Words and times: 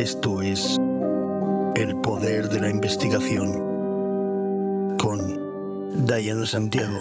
Esto 0.00 0.40
es 0.40 0.78
El 1.76 1.94
Poder 2.00 2.48
de 2.48 2.58
la 2.58 2.70
Investigación 2.70 3.52
con 4.96 6.06
Diana 6.06 6.46
Santiago. 6.46 6.98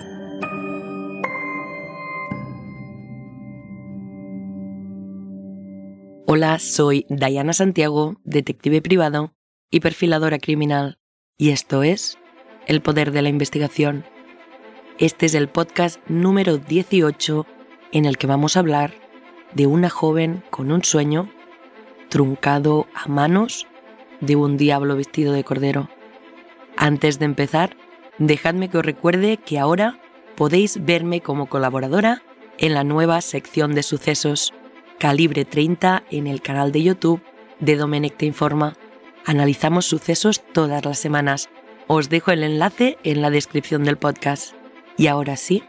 Hola, 6.25 6.59
soy 6.59 7.05
Diana 7.07 7.53
Santiago, 7.53 8.17
detective 8.25 8.81
privado 8.81 9.33
y 9.71 9.79
perfiladora 9.79 10.37
criminal, 10.37 10.99
y 11.37 11.51
esto 11.51 11.83
es 11.83 12.17
El 12.67 12.81
Poder 12.81 13.13
de 13.13 13.21
la 13.21 13.29
Investigación. 13.29 14.03
Este 14.97 15.25
es 15.25 15.35
el 15.35 15.47
podcast 15.47 16.01
número 16.09 16.57
18 16.57 17.45
en 17.93 18.03
el 18.03 18.17
que 18.17 18.27
vamos 18.27 18.57
a 18.57 18.59
hablar 18.59 18.91
de 19.53 19.67
una 19.67 19.89
joven 19.89 20.43
con 20.49 20.69
un 20.73 20.83
sueño 20.83 21.31
truncado 22.09 22.87
a 22.93 23.07
manos 23.07 23.67
de 24.19 24.35
un 24.35 24.57
diablo 24.57 24.95
vestido 24.95 25.33
de 25.33 25.43
cordero. 25.43 25.89
Antes 26.75 27.19
de 27.19 27.25
empezar, 27.25 27.75
dejadme 28.17 28.69
que 28.69 28.79
os 28.79 28.85
recuerde 28.85 29.37
que 29.37 29.59
ahora 29.59 29.99
podéis 30.35 30.83
verme 30.83 31.21
como 31.21 31.47
colaboradora 31.47 32.21
en 32.57 32.73
la 32.73 32.83
nueva 32.83 33.21
sección 33.21 33.73
de 33.75 33.83
sucesos 33.83 34.53
Calibre 34.99 35.45
30 35.45 36.03
en 36.11 36.27
el 36.27 36.41
canal 36.41 36.73
de 36.73 36.83
YouTube 36.83 37.21
de 37.59 37.77
Domenech 37.77 38.17
Te 38.17 38.25
Informa. 38.25 38.73
Analizamos 39.25 39.85
sucesos 39.85 40.43
todas 40.53 40.83
las 40.83 40.99
semanas. 40.99 41.49
Os 41.87 42.09
dejo 42.09 42.31
el 42.31 42.43
enlace 42.43 42.97
en 43.03 43.21
la 43.21 43.29
descripción 43.29 43.85
del 43.85 43.97
podcast. 43.97 44.53
Y 44.97 45.07
ahora 45.07 45.37
sí, 45.37 45.63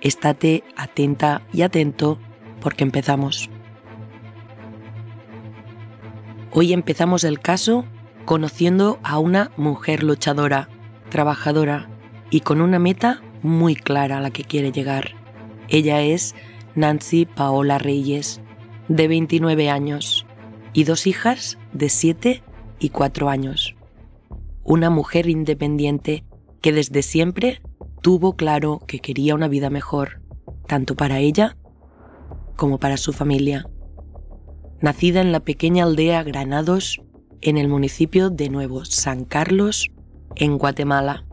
estate 0.00 0.64
atenta 0.76 1.42
y 1.52 1.62
atento 1.62 2.18
porque 2.60 2.82
empezamos. 2.82 3.48
Hoy 6.56 6.72
empezamos 6.72 7.24
el 7.24 7.40
caso 7.40 7.84
conociendo 8.26 9.00
a 9.02 9.18
una 9.18 9.50
mujer 9.56 10.04
luchadora, 10.04 10.68
trabajadora 11.10 11.90
y 12.30 12.42
con 12.42 12.60
una 12.60 12.78
meta 12.78 13.24
muy 13.42 13.74
clara 13.74 14.18
a 14.18 14.20
la 14.20 14.30
que 14.30 14.44
quiere 14.44 14.70
llegar. 14.70 15.16
Ella 15.68 16.00
es 16.02 16.36
Nancy 16.76 17.26
Paola 17.26 17.78
Reyes, 17.78 18.40
de 18.86 19.08
29 19.08 19.68
años, 19.68 20.26
y 20.72 20.84
dos 20.84 21.08
hijas 21.08 21.58
de 21.72 21.88
7 21.88 22.44
y 22.78 22.90
4 22.90 23.28
años. 23.30 23.74
Una 24.62 24.90
mujer 24.90 25.28
independiente 25.28 26.24
que 26.60 26.72
desde 26.72 27.02
siempre 27.02 27.62
tuvo 28.00 28.36
claro 28.36 28.80
que 28.86 29.00
quería 29.00 29.34
una 29.34 29.48
vida 29.48 29.70
mejor, 29.70 30.20
tanto 30.68 30.94
para 30.94 31.18
ella 31.18 31.56
como 32.54 32.78
para 32.78 32.96
su 32.96 33.12
familia. 33.12 33.66
Nacida 34.84 35.22
en 35.22 35.32
la 35.32 35.40
pequeña 35.40 35.84
aldea 35.84 36.22
Granados, 36.24 37.00
en 37.40 37.56
el 37.56 37.68
municipio 37.68 38.28
de 38.28 38.50
Nuevo 38.50 38.84
San 38.84 39.24
Carlos, 39.24 39.90
en 40.36 40.58
Guatemala. 40.58 41.24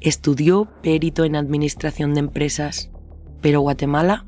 Estudió 0.00 0.66
perito 0.82 1.24
en 1.24 1.36
administración 1.36 2.14
de 2.14 2.20
empresas, 2.20 2.90
pero 3.42 3.60
Guatemala 3.60 4.24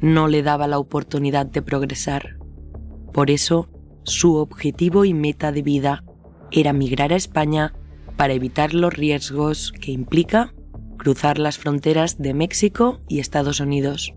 no 0.00 0.26
le 0.26 0.42
daba 0.42 0.66
la 0.66 0.80
oportunidad 0.80 1.46
de 1.46 1.62
progresar. 1.62 2.36
Por 3.12 3.30
eso, 3.30 3.68
su 4.02 4.34
objetivo 4.38 5.04
y 5.04 5.14
meta 5.14 5.52
de 5.52 5.62
vida 5.62 6.02
era 6.50 6.72
migrar 6.72 7.12
a 7.12 7.16
España 7.16 7.74
para 8.16 8.32
evitar 8.32 8.74
los 8.74 8.92
riesgos 8.92 9.70
que 9.70 9.92
implica 9.92 10.52
cruzar 10.98 11.38
las 11.38 11.58
fronteras 11.58 12.18
de 12.18 12.34
México 12.34 12.98
y 13.06 13.20
Estados 13.20 13.60
Unidos. 13.60 14.14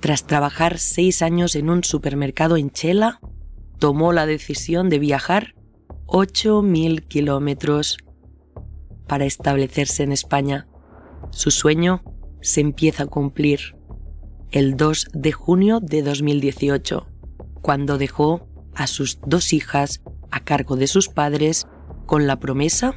Tras 0.00 0.26
trabajar 0.26 0.78
seis 0.78 1.20
años 1.20 1.54
en 1.54 1.68
un 1.68 1.84
supermercado 1.84 2.56
en 2.56 2.70
Chela, 2.70 3.20
tomó 3.78 4.12
la 4.12 4.26
decisión 4.26 4.88
de 4.88 4.98
viajar 4.98 5.54
8.000 6.06 7.06
kilómetros 7.06 7.98
para 9.06 9.26
establecerse 9.26 10.02
en 10.02 10.12
España. 10.12 10.66
Su 11.30 11.50
sueño 11.50 12.02
se 12.40 12.62
empieza 12.62 13.04
a 13.04 13.06
cumplir 13.06 13.76
el 14.50 14.76
2 14.76 15.08
de 15.12 15.32
junio 15.32 15.80
de 15.80 16.02
2018, 16.02 17.06
cuando 17.60 17.98
dejó 17.98 18.48
a 18.74 18.86
sus 18.86 19.20
dos 19.26 19.52
hijas 19.52 20.02
a 20.30 20.40
cargo 20.40 20.76
de 20.76 20.86
sus 20.86 21.08
padres 21.08 21.66
con 22.06 22.26
la 22.26 22.40
promesa 22.40 22.94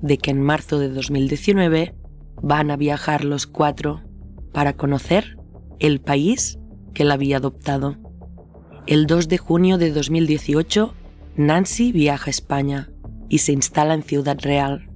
de 0.00 0.16
que 0.16 0.30
en 0.30 0.42
marzo 0.42 0.78
de 0.78 0.88
2019 0.88 1.94
van 2.42 2.70
a 2.70 2.76
viajar 2.76 3.24
los 3.24 3.46
cuatro 3.46 4.02
para 4.52 4.72
conocer 4.76 5.38
el 5.78 6.00
país 6.00 6.58
que 6.94 7.04
la 7.04 7.14
había 7.14 7.38
adoptado. 7.38 7.96
El 8.86 9.06
2 9.06 9.28
de 9.28 9.38
junio 9.38 9.78
de 9.78 9.92
2018, 9.92 10.94
Nancy 11.36 11.92
viaja 11.92 12.26
a 12.26 12.30
España 12.30 12.90
y 13.28 13.38
se 13.38 13.52
instala 13.52 13.94
en 13.94 14.02
Ciudad 14.02 14.38
Real. 14.40 14.88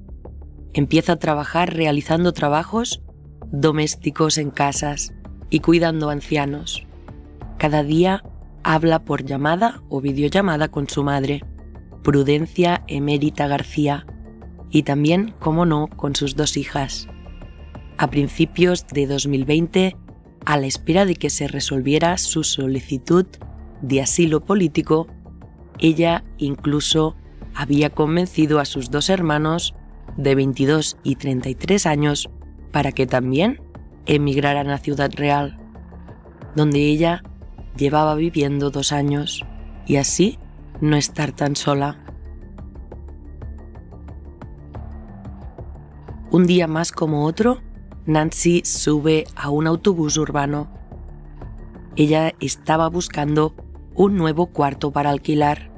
Empieza 0.72 1.12
a 1.12 1.18
trabajar 1.18 1.74
realizando 1.74 2.32
trabajos 2.32 3.02
domésticos 3.52 4.38
en 4.38 4.50
casas 4.50 5.12
y 5.50 5.60
cuidando 5.60 6.08
ancianos. 6.08 6.86
Cada 7.58 7.82
día 7.82 8.24
habla 8.64 9.04
por 9.04 9.24
llamada 9.24 9.82
o 9.88 10.00
videollamada 10.00 10.68
con 10.68 10.88
su 10.88 11.04
madre, 11.04 11.44
Prudencia 12.02 12.82
Emérita 12.88 13.46
García, 13.46 14.06
y 14.70 14.84
también, 14.84 15.34
como 15.38 15.66
no, 15.66 15.88
con 15.88 16.16
sus 16.16 16.34
dos 16.34 16.56
hijas. 16.56 17.08
A 17.98 18.08
principios 18.08 18.86
de 18.86 19.06
2020, 19.06 19.96
a 20.44 20.56
la 20.56 20.66
espera 20.66 21.04
de 21.04 21.14
que 21.14 21.30
se 21.30 21.48
resolviera 21.48 22.18
su 22.18 22.44
solicitud 22.44 23.26
de 23.80 24.00
asilo 24.00 24.40
político, 24.44 25.06
ella 25.78 26.24
incluso 26.38 27.16
había 27.54 27.90
convencido 27.90 28.58
a 28.60 28.64
sus 28.64 28.90
dos 28.90 29.10
hermanos 29.10 29.74
de 30.16 30.34
22 30.34 30.96
y 31.02 31.16
33 31.16 31.86
años 31.86 32.30
para 32.70 32.92
que 32.92 33.06
también 33.06 33.60
emigraran 34.06 34.70
a 34.70 34.78
Ciudad 34.78 35.10
Real, 35.14 35.58
donde 36.56 36.80
ella 36.80 37.22
llevaba 37.76 38.14
viviendo 38.14 38.70
dos 38.70 38.92
años 38.92 39.44
y 39.86 39.96
así 39.96 40.38
no 40.80 40.96
estar 40.96 41.32
tan 41.32 41.56
sola. 41.56 41.98
Un 46.30 46.46
día 46.46 46.66
más 46.66 46.92
como 46.92 47.26
otro, 47.26 47.60
Nancy 48.06 48.62
sube 48.64 49.26
a 49.36 49.50
un 49.50 49.68
autobús 49.68 50.16
urbano. 50.16 50.68
Ella 51.94 52.34
estaba 52.40 52.88
buscando 52.88 53.54
un 53.94 54.16
nuevo 54.16 54.46
cuarto 54.46 54.90
para 54.90 55.10
alquilar 55.10 55.70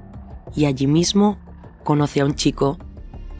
y 0.56 0.64
allí 0.64 0.86
mismo 0.86 1.38
conoce 1.82 2.22
a 2.22 2.24
un 2.24 2.34
chico, 2.34 2.78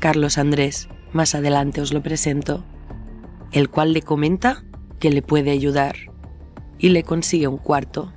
Carlos 0.01 0.37
Andrés, 0.37 0.89
más 1.15 1.35
adelante 1.35 1.81
os 1.81 1.95
lo 1.95 2.03
presento, 2.03 2.63
el 3.53 3.71
cual 3.71 3.95
le 3.95 4.03
comenta 4.03 4.65
que 4.99 5.11
le 5.11 5.23
puede 5.23 5.51
ayudar 5.51 5.97
y 6.79 6.91
le 6.91 7.05
consigue 7.05 7.49
un 7.49 7.57
cuarto. 7.57 8.13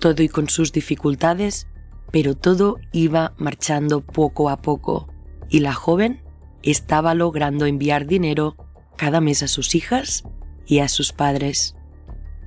Todo 0.00 0.24
y 0.24 0.28
con 0.28 0.48
sus 0.48 0.72
dificultades, 0.72 1.68
pero 2.10 2.34
todo 2.34 2.78
iba 2.90 3.34
marchando 3.36 4.00
poco 4.00 4.50
a 4.50 4.60
poco 4.60 5.06
y 5.48 5.60
la 5.60 5.72
joven 5.72 6.21
estaba 6.62 7.14
logrando 7.14 7.66
enviar 7.66 8.06
dinero 8.06 8.56
cada 8.96 9.20
mes 9.20 9.42
a 9.42 9.48
sus 9.48 9.74
hijas 9.74 10.24
y 10.66 10.78
a 10.78 10.88
sus 10.88 11.12
padres. 11.12 11.76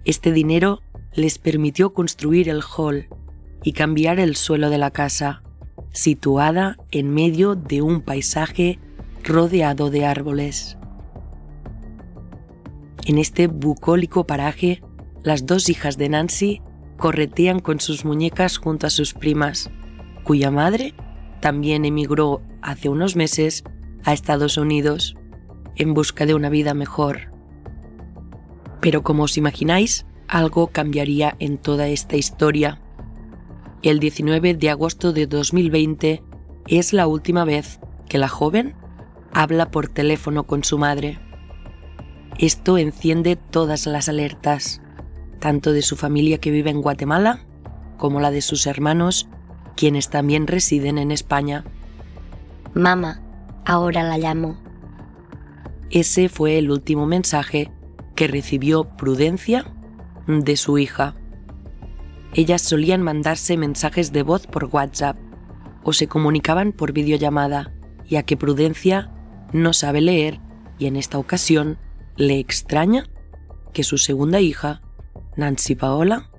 Este 0.06 0.32
dinero 0.32 0.82
les 1.14 1.38
permitió 1.38 1.94
construir 1.94 2.50
el 2.50 2.62
hall 2.62 3.08
y 3.64 3.74
cambiar 3.74 4.20
el 4.20 4.36
suelo 4.36 4.70
de 4.70 4.78
la 4.78 4.92
casa, 4.92 5.42
situada 5.92 6.78
en 6.92 7.14
medio 7.14 7.56
de 7.56 7.82
un 7.82 8.02
paisaje 8.02 8.80
rodeado 9.24 9.90
de 9.90 10.06
árboles. 10.06 10.78
En 13.06 13.18
este 13.18 13.48
bucólico 13.48 14.26
paraje, 14.26 14.82
las 15.24 15.46
dos 15.46 15.70
hijas 15.70 15.98
de 15.98 16.10
Nancy 16.10 16.62
corretean 16.98 17.60
con 17.60 17.80
sus 17.80 18.06
muñecas 18.06 18.58
junto 18.58 18.88
a 18.88 18.90
sus 18.90 19.14
primas, 19.14 19.70
cuya 20.24 20.52
madre 20.52 20.94
también 21.40 21.86
emigró 21.86 22.42
hace 22.62 22.90
unos 22.90 23.16
meses 23.16 23.64
a 24.06 24.14
Estados 24.14 24.58
Unidos 24.58 25.18
en 25.76 25.94
busca 25.94 26.26
de 26.26 26.34
una 26.34 26.50
vida 26.50 26.74
mejor. 26.74 27.34
Pero 28.80 29.04
como 29.04 29.24
os 29.24 29.38
imagináis, 29.38 30.06
algo 30.28 30.68
cambiaría 30.68 31.36
en 31.40 31.58
toda 31.58 31.88
esta 31.88 32.16
historia. 32.16 32.82
El 33.82 34.00
19 34.00 34.54
de 34.54 34.70
agosto 34.70 35.12
de 35.12 35.28
2020 35.28 36.24
es 36.68 36.94
la 36.94 37.08
última 37.08 37.46
vez 37.46 37.80
que 38.08 38.18
la 38.18 38.28
joven 38.28 38.76
habla 39.34 39.70
por 39.70 39.88
teléfono 39.88 40.46
con 40.46 40.64
su 40.64 40.78
madre. 40.78 41.20
Esto 42.38 42.78
enciende 42.78 43.36
todas 43.36 43.86
las 43.86 44.08
alertas, 44.08 44.82
tanto 45.40 45.72
de 45.74 45.82
su 45.82 45.96
familia 45.96 46.38
que 46.40 46.52
vive 46.52 46.70
en 46.70 46.82
Guatemala 46.82 47.46
como 47.98 48.20
la 48.20 48.32
de 48.32 48.42
sus 48.42 48.68
hermanos, 48.68 49.28
quienes 49.76 50.10
también 50.10 50.48
residen 50.48 50.98
en 50.98 51.12
España. 51.12 51.66
Mamá, 52.74 53.22
ahora 53.66 54.04
la 54.04 54.18
llamo. 54.18 54.58
Ese 55.90 56.30
fue 56.30 56.58
el 56.58 56.72
último 56.72 57.06
mensaje 57.06 57.72
que 58.16 58.28
recibió 58.28 58.86
Prudencia 58.96 59.66
de 60.28 60.58
su 60.58 60.78
hija. 60.78 61.16
Ellas 62.34 62.62
solían 62.62 63.02
mandarse 63.02 63.58
mensajes 63.58 64.12
de 64.12 64.24
voz 64.24 64.48
por 64.48 64.66
WhatsApp 64.66 65.18
o 65.84 65.94
se 65.94 66.08
comunicaban 66.08 66.72
por 66.72 66.94
videollamada, 66.94 67.74
ya 68.08 68.24
que 68.24 68.38
Prudencia 68.38 69.12
no 69.54 69.74
sabe 69.74 70.02
leer 70.02 70.40
y 70.78 70.88
en 70.88 70.96
esta 70.96 71.18
ocasión 71.18 71.78
le 72.18 72.40
extraña 72.40 73.08
que 73.74 73.84
su 73.84 73.98
segunda 73.98 74.40
hija, 74.40 74.82
Nancy 75.38 75.76
Paola, 75.76 76.32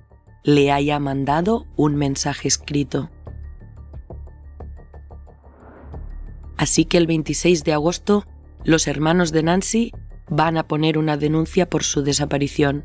le 0.42 0.72
haya 0.72 0.98
mandado 0.98 1.66
un 1.76 1.96
mensaje 1.96 2.48
escrito. 2.48 3.10
Así 6.56 6.84
que 6.84 6.98
el 6.98 7.06
26 7.06 7.64
de 7.64 7.72
agosto, 7.72 8.26
los 8.64 8.86
hermanos 8.86 9.32
de 9.32 9.42
Nancy 9.42 9.92
van 10.28 10.56
a 10.56 10.66
poner 10.66 10.98
una 10.98 11.16
denuncia 11.16 11.68
por 11.68 11.84
su 11.84 12.02
desaparición. 12.02 12.84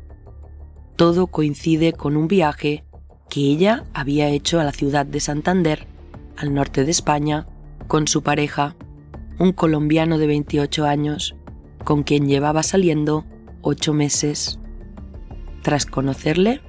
Todo 0.96 1.26
coincide 1.26 1.92
con 1.92 2.16
un 2.16 2.28
viaje 2.28 2.84
que 3.28 3.40
ella 3.40 3.84
había 3.94 4.28
hecho 4.28 4.60
a 4.60 4.64
la 4.64 4.72
ciudad 4.72 5.06
de 5.06 5.20
Santander, 5.20 5.86
al 6.36 6.54
norte 6.54 6.84
de 6.84 6.90
España, 6.90 7.46
con 7.88 8.06
su 8.06 8.22
pareja, 8.22 8.76
un 9.38 9.52
colombiano 9.52 10.18
de 10.18 10.26
28 10.26 10.84
años, 10.84 11.34
con 11.84 12.02
quien 12.02 12.28
llevaba 12.28 12.62
saliendo 12.62 13.24
ocho 13.62 13.94
meses. 13.94 14.58
Tras 15.62 15.86
conocerle, 15.86 16.60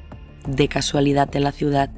de 0.47 0.67
casualidad 0.67 1.35
en 1.35 1.43
la 1.43 1.51
ciudad. 1.51 1.91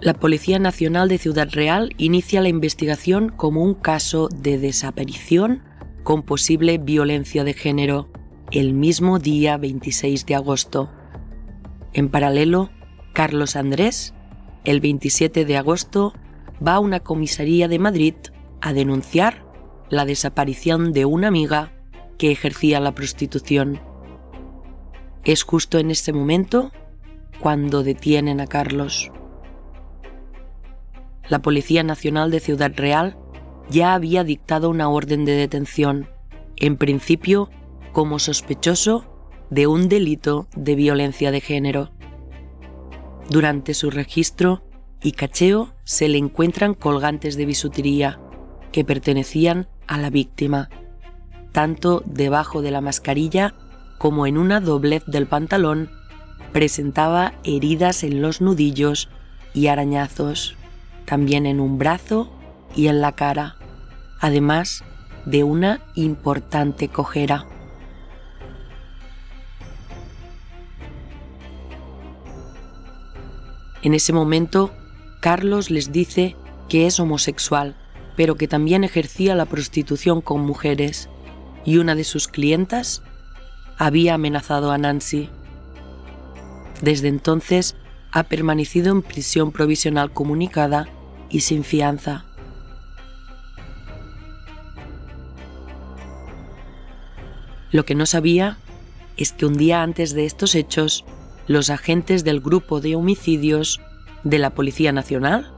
La 0.00 0.12
Policía 0.12 0.58
Nacional 0.58 1.08
de 1.08 1.16
Ciudad 1.16 1.48
Real 1.50 1.94
inicia 1.96 2.42
la 2.42 2.50
investigación 2.50 3.30
como 3.30 3.62
un 3.62 3.72
caso 3.72 4.28
de 4.28 4.58
desaparición 4.58 5.62
con 6.02 6.22
posible 6.22 6.76
violencia 6.76 7.44
de 7.44 7.54
género 7.54 8.10
el 8.50 8.74
mismo 8.74 9.18
día 9.18 9.56
26 9.56 10.26
de 10.26 10.34
agosto. 10.34 10.90
En 11.94 12.10
paralelo, 12.10 12.68
Carlos 13.14 13.56
Andrés, 13.56 14.12
el 14.64 14.80
27 14.80 15.46
de 15.46 15.56
agosto, 15.56 16.12
va 16.64 16.74
a 16.74 16.80
una 16.80 17.00
comisaría 17.00 17.66
de 17.66 17.78
Madrid 17.78 18.14
a 18.60 18.74
denunciar 18.74 19.46
la 19.88 20.04
desaparición 20.04 20.92
de 20.92 21.06
una 21.06 21.28
amiga 21.28 21.72
que 22.18 22.30
ejercía 22.30 22.80
la 22.80 22.94
prostitución. 22.94 23.80
Es 25.24 25.42
justo 25.42 25.78
en 25.78 25.90
ese 25.90 26.12
momento 26.12 26.70
cuando 27.40 27.82
detienen 27.82 28.42
a 28.42 28.46
Carlos. 28.46 29.10
La 31.28 31.40
Policía 31.40 31.82
Nacional 31.82 32.30
de 32.30 32.40
Ciudad 32.40 32.72
Real 32.76 33.16
ya 33.68 33.94
había 33.94 34.22
dictado 34.22 34.70
una 34.70 34.88
orden 34.88 35.24
de 35.24 35.32
detención, 35.32 36.08
en 36.56 36.76
principio 36.76 37.50
como 37.92 38.18
sospechoso 38.18 39.06
de 39.50 39.66
un 39.66 39.88
delito 39.88 40.48
de 40.54 40.74
violencia 40.76 41.30
de 41.30 41.40
género. 41.40 41.90
Durante 43.28 43.74
su 43.74 43.90
registro 43.90 44.62
y 45.02 45.12
cacheo 45.12 45.72
se 45.84 46.08
le 46.08 46.18
encuentran 46.18 46.74
colgantes 46.74 47.36
de 47.36 47.46
bisutería 47.46 48.20
que 48.70 48.84
pertenecían 48.84 49.68
a 49.86 49.98
la 49.98 50.10
víctima, 50.10 50.68
tanto 51.52 52.02
debajo 52.06 52.62
de 52.62 52.70
la 52.70 52.80
mascarilla 52.80 53.54
como 53.98 54.26
en 54.26 54.38
una 54.38 54.60
doblez 54.60 55.04
del 55.06 55.26
pantalón, 55.26 55.90
presentaba 56.52 57.34
heridas 57.44 58.04
en 58.04 58.22
los 58.22 58.40
nudillos 58.40 59.08
y 59.54 59.68
arañazos, 59.68 60.56
también 61.06 61.46
en 61.46 61.60
un 61.60 61.78
brazo 61.78 62.30
y 62.74 62.88
en 62.88 63.00
la 63.00 63.12
cara, 63.12 63.56
además 64.20 64.84
de 65.24 65.44
una 65.44 65.80
importante 65.94 66.88
cojera. 66.88 67.46
En 73.82 73.94
ese 73.94 74.12
momento, 74.12 74.72
Carlos 75.20 75.70
les 75.70 75.92
dice 75.92 76.36
que 76.68 76.86
es 76.86 76.98
homosexual, 76.98 77.76
pero 78.16 78.34
que 78.34 78.48
también 78.48 78.82
ejercía 78.84 79.34
la 79.34 79.46
prostitución 79.46 80.20
con 80.20 80.40
mujeres, 80.40 81.08
y 81.64 81.78
una 81.78 81.94
de 81.94 82.04
sus 82.04 82.28
clientas 82.28 83.02
había 83.78 84.14
amenazado 84.14 84.72
a 84.72 84.78
Nancy. 84.78 85.28
Desde 86.80 87.08
entonces 87.08 87.76
ha 88.12 88.24
permanecido 88.24 88.92
en 88.92 89.02
prisión 89.02 89.52
provisional 89.52 90.12
comunicada 90.12 90.88
y 91.30 91.40
sin 91.40 91.64
fianza. 91.64 92.24
Lo 97.72 97.84
que 97.84 97.94
no 97.94 98.06
sabía 98.06 98.58
es 99.16 99.32
que 99.32 99.46
un 99.46 99.56
día 99.56 99.82
antes 99.82 100.14
de 100.14 100.24
estos 100.24 100.54
hechos, 100.54 101.04
los 101.46 101.70
agentes 101.70 102.24
del 102.24 102.40
grupo 102.40 102.80
de 102.80 102.96
homicidios 102.96 103.80
de 104.24 104.38
la 104.38 104.50
Policía 104.50 104.92
Nacional 104.92 105.52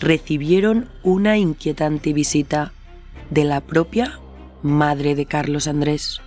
recibieron 0.00 0.88
una 1.02 1.36
inquietante 1.38 2.12
visita 2.12 2.72
de 3.30 3.44
la 3.44 3.60
propia 3.60 4.20
madre 4.62 5.14
de 5.14 5.26
Carlos 5.26 5.68
Andrés, 5.68 6.20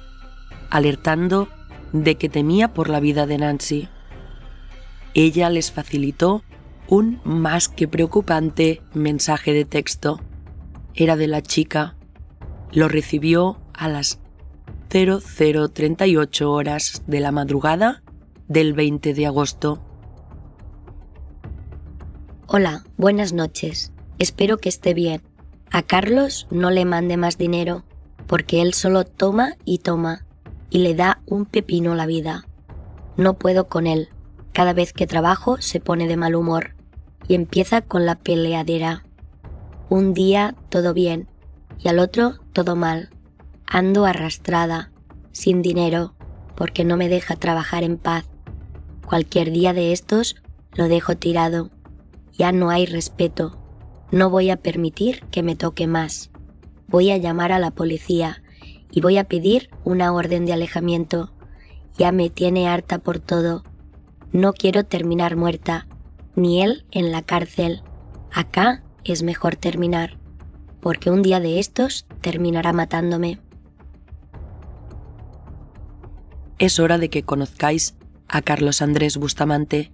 alertando 0.70 1.50
de 1.94 2.16
que 2.16 2.30
temía 2.30 2.74
por 2.74 2.90
la 2.90 3.00
vida 3.00 3.26
de 3.26 3.38
Nancy. 3.38 3.90
Ella 5.14 5.50
les 5.50 5.72
facilitó 5.72 6.44
un 6.90 7.20
más 7.24 7.68
que 7.68 7.88
preocupante 7.88 8.82
mensaje 8.94 9.54
de 9.54 9.66
texto. 9.66 10.20
Era 10.96 11.16
de 11.16 11.28
la 11.28 11.42
chica. 11.42 11.96
Lo 12.72 12.88
recibió 12.88 13.60
a 13.74 13.90
las 13.90 14.20
0038 14.90 16.52
horas 16.52 17.04
de 17.06 17.20
la 17.20 17.32
madrugada 17.32 18.04
del 18.48 18.74
20 18.74 19.14
de 19.14 19.26
agosto. 19.26 19.82
Hola, 22.48 22.86
buenas 22.96 23.34
noches. 23.34 23.92
Espero 24.18 24.58
que 24.58 24.70
esté 24.70 24.94
bien. 24.94 25.22
A 25.72 25.84
Carlos 25.84 26.48
no 26.50 26.72
le 26.72 26.86
mande 26.86 27.18
más 27.18 27.38
dinero, 27.38 27.84
porque 28.26 28.62
él 28.62 28.74
solo 28.74 29.04
toma 29.04 29.56
y 29.66 29.80
toma, 29.80 30.26
y 30.70 30.80
le 30.80 30.96
da 30.96 31.22
un 31.26 31.46
pepino 31.46 31.94
la 31.96 32.06
vida. 32.06 32.46
No 33.18 33.34
puedo 33.34 33.68
con 33.68 33.88
él. 33.88 34.08
Cada 34.54 34.72
vez 34.72 34.94
que 34.94 35.06
trabajo 35.06 35.58
se 35.60 35.82
pone 35.82 36.08
de 36.08 36.16
mal 36.16 36.34
humor 36.34 36.77
y 37.28 37.36
empieza 37.36 37.82
con 37.82 38.06
la 38.06 38.16
peleadera. 38.16 39.06
Un 39.90 40.14
día 40.14 40.56
todo 40.70 40.94
bien 40.94 41.28
y 41.80 41.88
al 41.88 42.00
otro 42.00 42.36
todo 42.54 42.76
mal. 42.76 43.10
Ando 43.66 44.06
arrastrada, 44.06 44.92
sin 45.32 45.62
dinero, 45.62 46.16
porque 46.56 46.84
no 46.84 46.98
me 46.98 47.10
deja 47.10 47.36
trabajar 47.36 47.84
en 47.84 47.98
paz. 47.98 48.26
Cualquier 49.06 49.52
día 49.52 49.74
de 49.74 49.92
estos 49.94 50.36
lo 50.74 50.88
dejo 50.88 51.16
tirado 51.16 51.72
ya 52.38 52.52
no 52.52 52.70
hay 52.70 52.86
respeto. 52.86 53.58
No 54.12 54.30
voy 54.30 54.52
a 54.52 54.58
permitir 54.58 55.22
que 55.32 55.44
me 55.44 55.56
toque 55.56 55.88
más. 55.88 56.30
Voy 56.88 57.12
a 57.12 57.18
llamar 57.18 57.52
a 57.52 57.60
la 57.60 57.72
policía 57.72 58.44
y 58.92 59.02
voy 59.02 59.18
a 59.18 59.26
pedir 59.26 59.70
una 59.84 60.14
orden 60.14 60.46
de 60.46 60.54
alejamiento. 60.54 61.34
Ya 61.98 62.12
me 62.12 62.30
tiene 62.30 62.68
harta 62.68 63.00
por 63.00 63.20
todo. 63.20 63.64
No 64.32 64.54
quiero 64.54 64.86
terminar 64.86 65.36
muerta, 65.36 65.87
ni 66.38 66.62
él 66.62 66.86
en 66.92 67.12
la 67.12 67.24
cárcel. 67.24 67.82
Acá 68.32 68.84
es 69.04 69.24
mejor 69.24 69.58
terminar, 69.58 70.18
porque 70.80 71.10
un 71.10 71.22
día 71.22 71.42
de 71.42 71.60
estos 71.60 72.06
terminará 72.22 72.72
matándome. 72.72 73.42
Es 76.60 76.80
hora 76.80 76.98
de 76.98 77.10
que 77.10 77.24
conozcáis 77.24 77.98
a 78.28 78.42
Carlos 78.42 78.82
Andrés 78.82 79.18
Bustamante, 79.18 79.92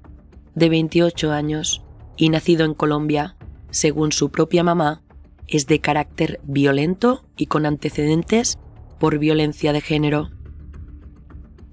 de 0.54 0.70
28 0.70 1.32
años, 1.32 1.84
y 2.16 2.30
nacido 2.30 2.66
en 2.66 2.74
Colombia, 2.74 3.36
según 3.72 4.12
su 4.12 4.30
propia 4.30 4.64
mamá, 4.64 5.02
es 5.48 5.66
de 5.68 5.80
carácter 5.80 6.40
violento 6.44 7.26
y 7.38 7.48
con 7.48 7.66
antecedentes 7.66 8.60
por 9.00 9.18
violencia 9.18 9.74
de 9.74 9.82
género. 9.82 10.30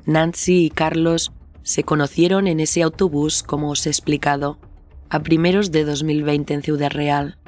Nancy 0.07 0.67
y 0.67 0.71
Carlos 0.71 1.33
se 1.63 1.85
conocieron 1.85 2.47
en 2.47 2.61
ese 2.61 2.83
autobús, 2.83 3.43
como 3.43 3.71
os 3.71 3.87
he 3.87 3.91
explicado, 3.91 4.59
a 5.09 5.21
primeros 5.23 5.71
de 5.71 5.85
2020 5.85 6.55
en 6.55 6.63
Ciudad 6.63 6.91
Real. 6.91 7.39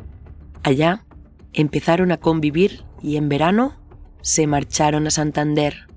Allá 0.62 1.04
empezaron 1.52 2.12
a 2.12 2.18
convivir 2.18 2.84
y 3.02 3.16
en 3.16 3.28
verano 3.28 3.74
se 4.20 4.46
marcharon 4.46 5.06
a 5.06 5.10
Santander. 5.10 5.88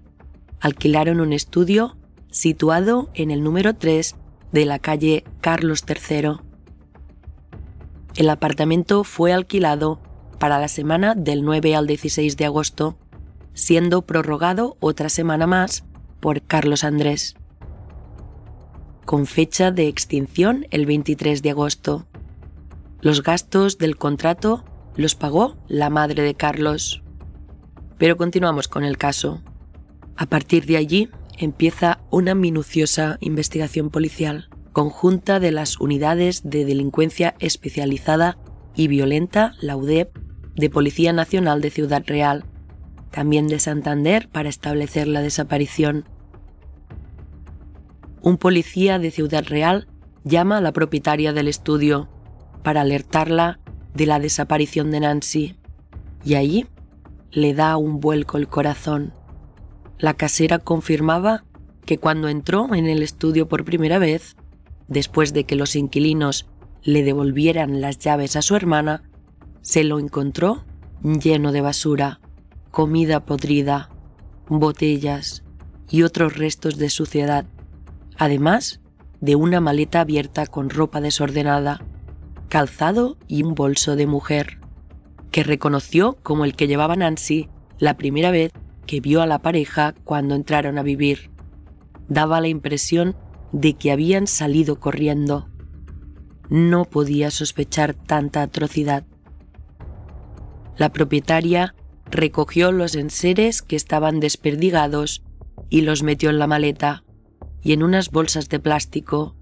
Alquilaron 0.60 1.20
un 1.20 1.34
estudio 1.34 1.98
situado 2.32 3.10
en 3.14 3.32
el 3.32 3.44
número 3.44 3.76
3 3.76 4.16
de 4.52 4.66
la 4.66 4.80
calle 4.80 5.24
Carlos 5.42 5.84
III. 5.88 6.40
El 8.16 8.30
apartamento 8.30 9.04
fue 9.04 9.34
alquilado 9.34 10.00
para 10.40 10.60
la 10.60 10.68
semana 10.68 11.16
del 11.16 11.44
9 11.44 11.76
al 11.76 11.88
16 11.88 12.38
de 12.38 12.46
agosto, 12.46 12.98
siendo 13.54 14.04
prorrogado 14.04 14.78
otra 14.80 15.10
semana 15.10 15.48
más 15.48 15.86
por 16.20 16.42
Carlos 16.42 16.84
Andrés, 16.84 17.36
con 19.06 19.28
fecha 19.28 19.72
de 19.72 19.88
extinción 19.88 20.68
el 20.72 20.86
23 20.86 21.42
de 21.42 21.52
agosto. 21.52 22.08
Los 23.02 23.24
gastos 23.24 23.78
del 23.78 23.98
contrato 23.98 24.66
los 24.96 25.16
pagó 25.16 25.58
la 25.68 25.90
madre 25.90 26.24
de 26.24 26.36
Carlos. 26.36 27.04
Pero 27.98 28.18
continuamos 28.18 28.68
con 28.68 28.84
el 28.84 28.98
caso. 28.98 29.42
A 30.18 30.26
partir 30.26 30.66
de 30.66 30.78
allí 30.78 31.10
empieza 31.38 32.00
una 32.10 32.36
minuciosa 32.36 33.18
investigación 33.22 33.90
policial 33.90 34.50
conjunta 34.76 35.40
de 35.40 35.54
las 35.54 35.80
unidades 35.80 36.42
de 36.44 36.66
delincuencia 36.66 37.36
especializada 37.40 38.38
y 38.76 38.90
violenta, 38.90 39.54
la 39.62 39.78
UDEP, 39.78 40.18
de 40.56 40.70
Policía 40.70 41.14
Nacional 41.14 41.62
de 41.62 41.70
Ciudad 41.70 42.04
Real, 42.06 42.44
también 43.10 43.48
de 43.48 43.60
Santander 43.60 44.28
para 44.28 44.50
establecer 44.50 45.08
la 45.08 45.22
desaparición 45.22 46.10
un 48.26 48.38
policía 48.38 48.98
de 48.98 49.12
Ciudad 49.12 49.46
Real 49.48 49.88
llama 50.24 50.58
a 50.58 50.62
la 50.62 50.74
propietaria 50.74 51.32
del 51.32 51.48
estudio 51.48 52.10
para 52.64 52.82
alertarla 52.82 53.60
de 53.94 54.08
la 54.08 54.20
desaparición 54.20 54.90
de 54.90 55.00
Nancy 55.00 55.56
y 56.24 56.34
allí 56.34 56.66
le 57.30 57.54
da 57.54 57.78
un 57.78 58.00
vuelco 58.00 58.40
el 58.40 58.48
corazón. 58.48 59.14
La 60.00 60.16
casera 60.16 60.58
confirmaba 60.58 61.46
que 61.86 62.00
cuando 62.00 62.28
entró 62.28 62.74
en 62.74 62.88
el 62.88 63.04
estudio 63.04 63.48
por 63.48 63.64
primera 63.64 64.00
vez, 64.00 64.36
después 64.88 65.32
de 65.32 65.44
que 65.44 65.56
los 65.56 65.76
inquilinos 65.76 66.48
le 66.82 67.04
devolvieran 67.04 67.80
las 67.80 68.00
llaves 68.00 68.36
a 68.36 68.42
su 68.42 68.56
hermana, 68.56 69.04
se 69.62 69.84
lo 69.84 70.00
encontró 70.00 70.66
lleno 71.04 71.52
de 71.52 71.62
basura, 71.62 72.22
comida 72.72 73.24
podrida, 73.24 73.92
botellas 74.48 75.44
y 75.92 76.02
otros 76.02 76.38
restos 76.38 76.78
de 76.78 76.90
suciedad 76.90 77.46
además 78.18 78.82
de 79.22 79.36
una 79.36 79.62
maleta 79.62 80.02
abierta 80.02 80.46
con 80.46 80.70
ropa 80.70 81.02
desordenada, 81.02 81.82
calzado 82.50 83.18
y 83.28 83.44
un 83.44 83.56
bolso 83.56 83.96
de 83.96 84.08
mujer, 84.08 84.60
que 85.32 85.44
reconoció 85.44 86.18
como 86.24 86.46
el 86.46 86.56
que 86.56 86.68
llevaba 86.68 86.96
Nancy 86.96 87.50
la 87.80 87.98
primera 87.98 88.32
vez 88.32 88.52
que 88.86 89.02
vio 89.02 89.22
a 89.22 89.28
la 89.28 89.40
pareja 89.40 89.96
cuando 90.04 90.36
entraron 90.36 90.78
a 90.78 90.84
vivir. 90.84 91.32
Daba 92.08 92.40
la 92.40 92.48
impresión 92.48 93.16
de 93.52 93.74
que 93.74 93.92
habían 93.92 94.28
salido 94.28 94.80
corriendo. 94.80 95.50
No 96.50 96.86
podía 96.86 97.32
sospechar 97.32 97.96
tanta 97.96 98.44
atrocidad. 98.44 99.06
La 100.78 100.92
propietaria 100.92 101.74
recogió 102.12 102.72
los 102.72 102.96
enseres 102.96 103.62
que 103.62 103.76
estaban 103.76 104.20
desperdigados 104.20 105.24
y 105.70 105.82
los 105.82 106.04
metió 106.04 106.30
en 106.30 106.38
la 106.38 106.48
maleta 106.48 107.05
y 107.66 107.74
en 107.74 107.82
unas 107.82 108.12
bolsas 108.12 108.48
de 108.48 108.60
plástico, 108.60 109.36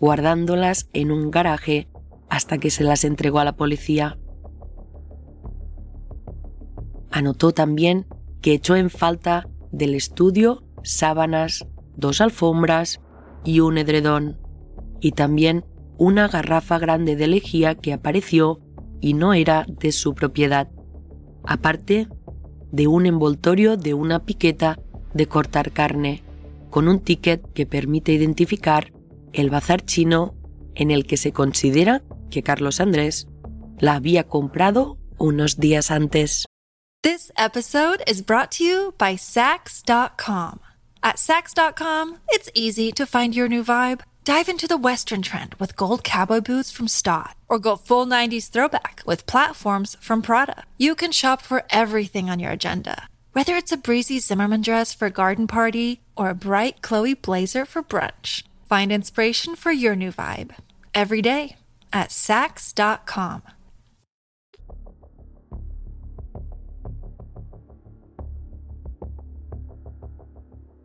guardándolas 0.00 0.88
en 0.94 1.12
un 1.12 1.30
garaje 1.30 1.86
hasta 2.30 2.56
que 2.56 2.70
se 2.70 2.82
las 2.82 3.04
entregó 3.04 3.40
a 3.40 3.44
la 3.44 3.56
policía. 3.56 4.18
Anotó 7.10 7.52
también 7.52 8.06
que 8.40 8.54
echó 8.54 8.74
en 8.74 8.88
falta 8.88 9.50
del 9.70 9.94
estudio 9.94 10.64
sábanas, 10.82 11.66
dos 11.94 12.22
alfombras 12.22 13.02
y 13.44 13.60
un 13.60 13.76
edredón, 13.76 14.40
y 15.00 15.12
también 15.12 15.66
una 15.98 16.26
garrafa 16.26 16.78
grande 16.78 17.16
de 17.16 17.26
lejía 17.26 17.74
que 17.74 17.92
apareció 17.92 18.60
y 19.02 19.12
no 19.12 19.34
era 19.34 19.66
de 19.68 19.92
su 19.92 20.14
propiedad, 20.14 20.70
aparte 21.44 22.08
de 22.72 22.86
un 22.86 23.04
envoltorio 23.04 23.76
de 23.76 23.92
una 23.92 24.24
piqueta 24.24 24.80
de 25.12 25.26
cortar 25.26 25.70
carne 25.70 26.24
con 26.78 26.86
un 26.86 27.00
ticket 27.00 27.42
que 27.54 27.66
permite 27.66 28.12
identificar 28.12 28.92
el 29.32 29.50
bazar 29.50 29.84
chino 29.84 30.36
en 30.76 30.92
el 30.92 31.08
que 31.08 31.16
se 31.16 31.32
considera 31.32 32.04
que 32.30 32.44
Carlos 32.44 32.78
Andrés 32.78 33.26
la 33.80 33.94
había 33.94 34.28
comprado 34.28 34.96
unos 35.18 35.58
días 35.58 35.90
antes. 35.90 36.46
This 37.02 37.32
episode 37.36 38.04
is 38.06 38.24
brought 38.24 38.52
to 38.58 38.62
you 38.62 38.94
by 38.96 39.16
Sax.com. 39.16 40.60
At 41.02 41.18
Sax.com, 41.18 42.18
it's 42.28 42.48
easy 42.54 42.92
to 42.92 43.06
find 43.06 43.34
your 43.34 43.48
new 43.48 43.64
vibe. 43.64 44.02
Dive 44.22 44.48
into 44.48 44.68
the 44.68 44.76
Western 44.76 45.20
trend 45.20 45.56
with 45.58 45.74
gold 45.74 46.04
cowboy 46.04 46.40
boots 46.40 46.70
from 46.70 46.86
Stott, 46.86 47.34
or 47.48 47.58
go 47.58 47.74
full 47.74 48.06
90s 48.06 48.50
throwback 48.50 49.02
with 49.04 49.26
platforms 49.26 49.96
from 50.00 50.22
Prada. 50.22 50.62
You 50.78 50.94
can 50.94 51.10
shop 51.10 51.42
for 51.42 51.64
everything 51.70 52.30
on 52.30 52.38
your 52.38 52.52
agenda 52.52 53.07
Whether 53.34 53.56
it's 53.56 53.72
a 53.72 53.76
breezy 53.76 54.20
Zimmerman 54.20 54.62
dress 54.62 54.94
for 54.94 55.06
a 55.06 55.10
garden 55.10 55.46
party 55.46 56.00
or 56.16 56.30
a 56.30 56.34
bright 56.34 56.80
Chloe 56.80 57.14
blazer 57.14 57.66
for 57.66 57.82
brunch, 57.82 58.42
find 58.68 58.90
inspiration 58.90 59.54
for 59.54 59.70
your 59.70 59.94
new 59.94 60.10
vibe 60.10 60.54
every 60.94 61.20
day 61.20 61.56
at 61.92 62.10
Sax.com. 62.10 63.42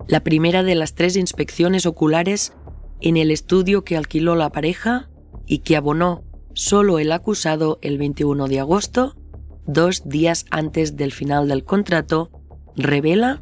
La 0.10 0.20
primera 0.20 0.64
de 0.64 0.76
las 0.76 0.96
tres 0.96 1.16
inspecciones 1.16 1.86
oculares 1.86 2.52
en 3.00 3.16
el 3.16 3.32
estudio 3.32 3.86
que 3.86 3.96
alquiló 3.96 4.36
la 4.36 4.52
pareja 4.52 5.10
y 5.46 5.60
que 5.60 5.78
abonó 5.78 6.26
solo 6.54 7.00
el 7.00 7.14
acusado 7.14 7.80
el 7.82 7.98
21 7.98 8.50
de 8.50 8.60
agosto, 8.60 9.16
dos 9.66 10.08
días 10.08 10.46
antes 10.52 10.96
del 10.96 11.12
final 11.12 11.48
del 11.48 11.64
contrato, 11.64 12.32
revela 12.76 13.42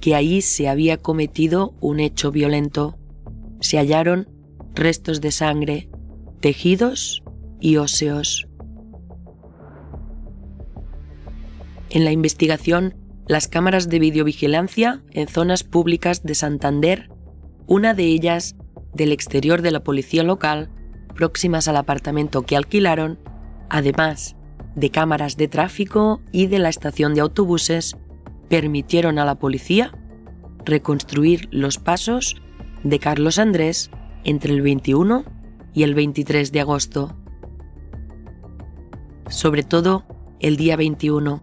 que 0.00 0.14
ahí 0.14 0.42
se 0.42 0.68
había 0.68 0.98
cometido 0.98 1.74
un 1.80 2.00
hecho 2.00 2.30
violento. 2.30 2.98
Se 3.60 3.78
hallaron 3.78 4.28
restos 4.74 5.20
de 5.20 5.32
sangre, 5.32 5.88
tejidos 6.40 7.22
y 7.60 7.76
óseos. 7.76 8.46
En 11.88 12.04
la 12.04 12.12
investigación, 12.12 12.94
las 13.26 13.48
cámaras 13.48 13.88
de 13.88 13.98
videovigilancia 13.98 15.02
en 15.12 15.28
zonas 15.28 15.64
públicas 15.64 16.22
de 16.22 16.34
Santander, 16.34 17.10
una 17.66 17.94
de 17.94 18.04
ellas 18.04 18.56
del 18.92 19.12
exterior 19.12 19.62
de 19.62 19.70
la 19.70 19.82
policía 19.82 20.22
local, 20.22 20.70
próximas 21.14 21.68
al 21.68 21.76
apartamento 21.76 22.42
que 22.42 22.56
alquilaron, 22.56 23.18
además 23.68 24.35
de 24.76 24.90
cámaras 24.90 25.36
de 25.36 25.48
tráfico 25.48 26.20
y 26.30 26.46
de 26.46 26.60
la 26.60 26.68
estación 26.68 27.14
de 27.14 27.22
autobuses, 27.22 27.96
permitieron 28.48 29.18
a 29.18 29.24
la 29.24 29.34
policía 29.34 29.92
reconstruir 30.64 31.48
los 31.50 31.78
pasos 31.78 32.36
de 32.84 32.98
Carlos 32.98 33.38
Andrés 33.38 33.90
entre 34.22 34.52
el 34.52 34.62
21 34.62 35.24
y 35.72 35.82
el 35.82 35.94
23 35.94 36.52
de 36.52 36.60
agosto. 36.60 37.16
Sobre 39.28 39.62
todo 39.64 40.04
el 40.38 40.56
día 40.56 40.76
21, 40.76 41.42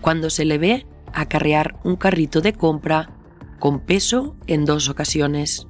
cuando 0.00 0.30
se 0.30 0.44
le 0.44 0.58
ve 0.58 0.86
acarrear 1.12 1.80
un 1.84 1.96
carrito 1.96 2.40
de 2.42 2.52
compra 2.52 3.10
con 3.58 3.80
peso 3.80 4.36
en 4.46 4.66
dos 4.66 4.88
ocasiones. 4.90 5.66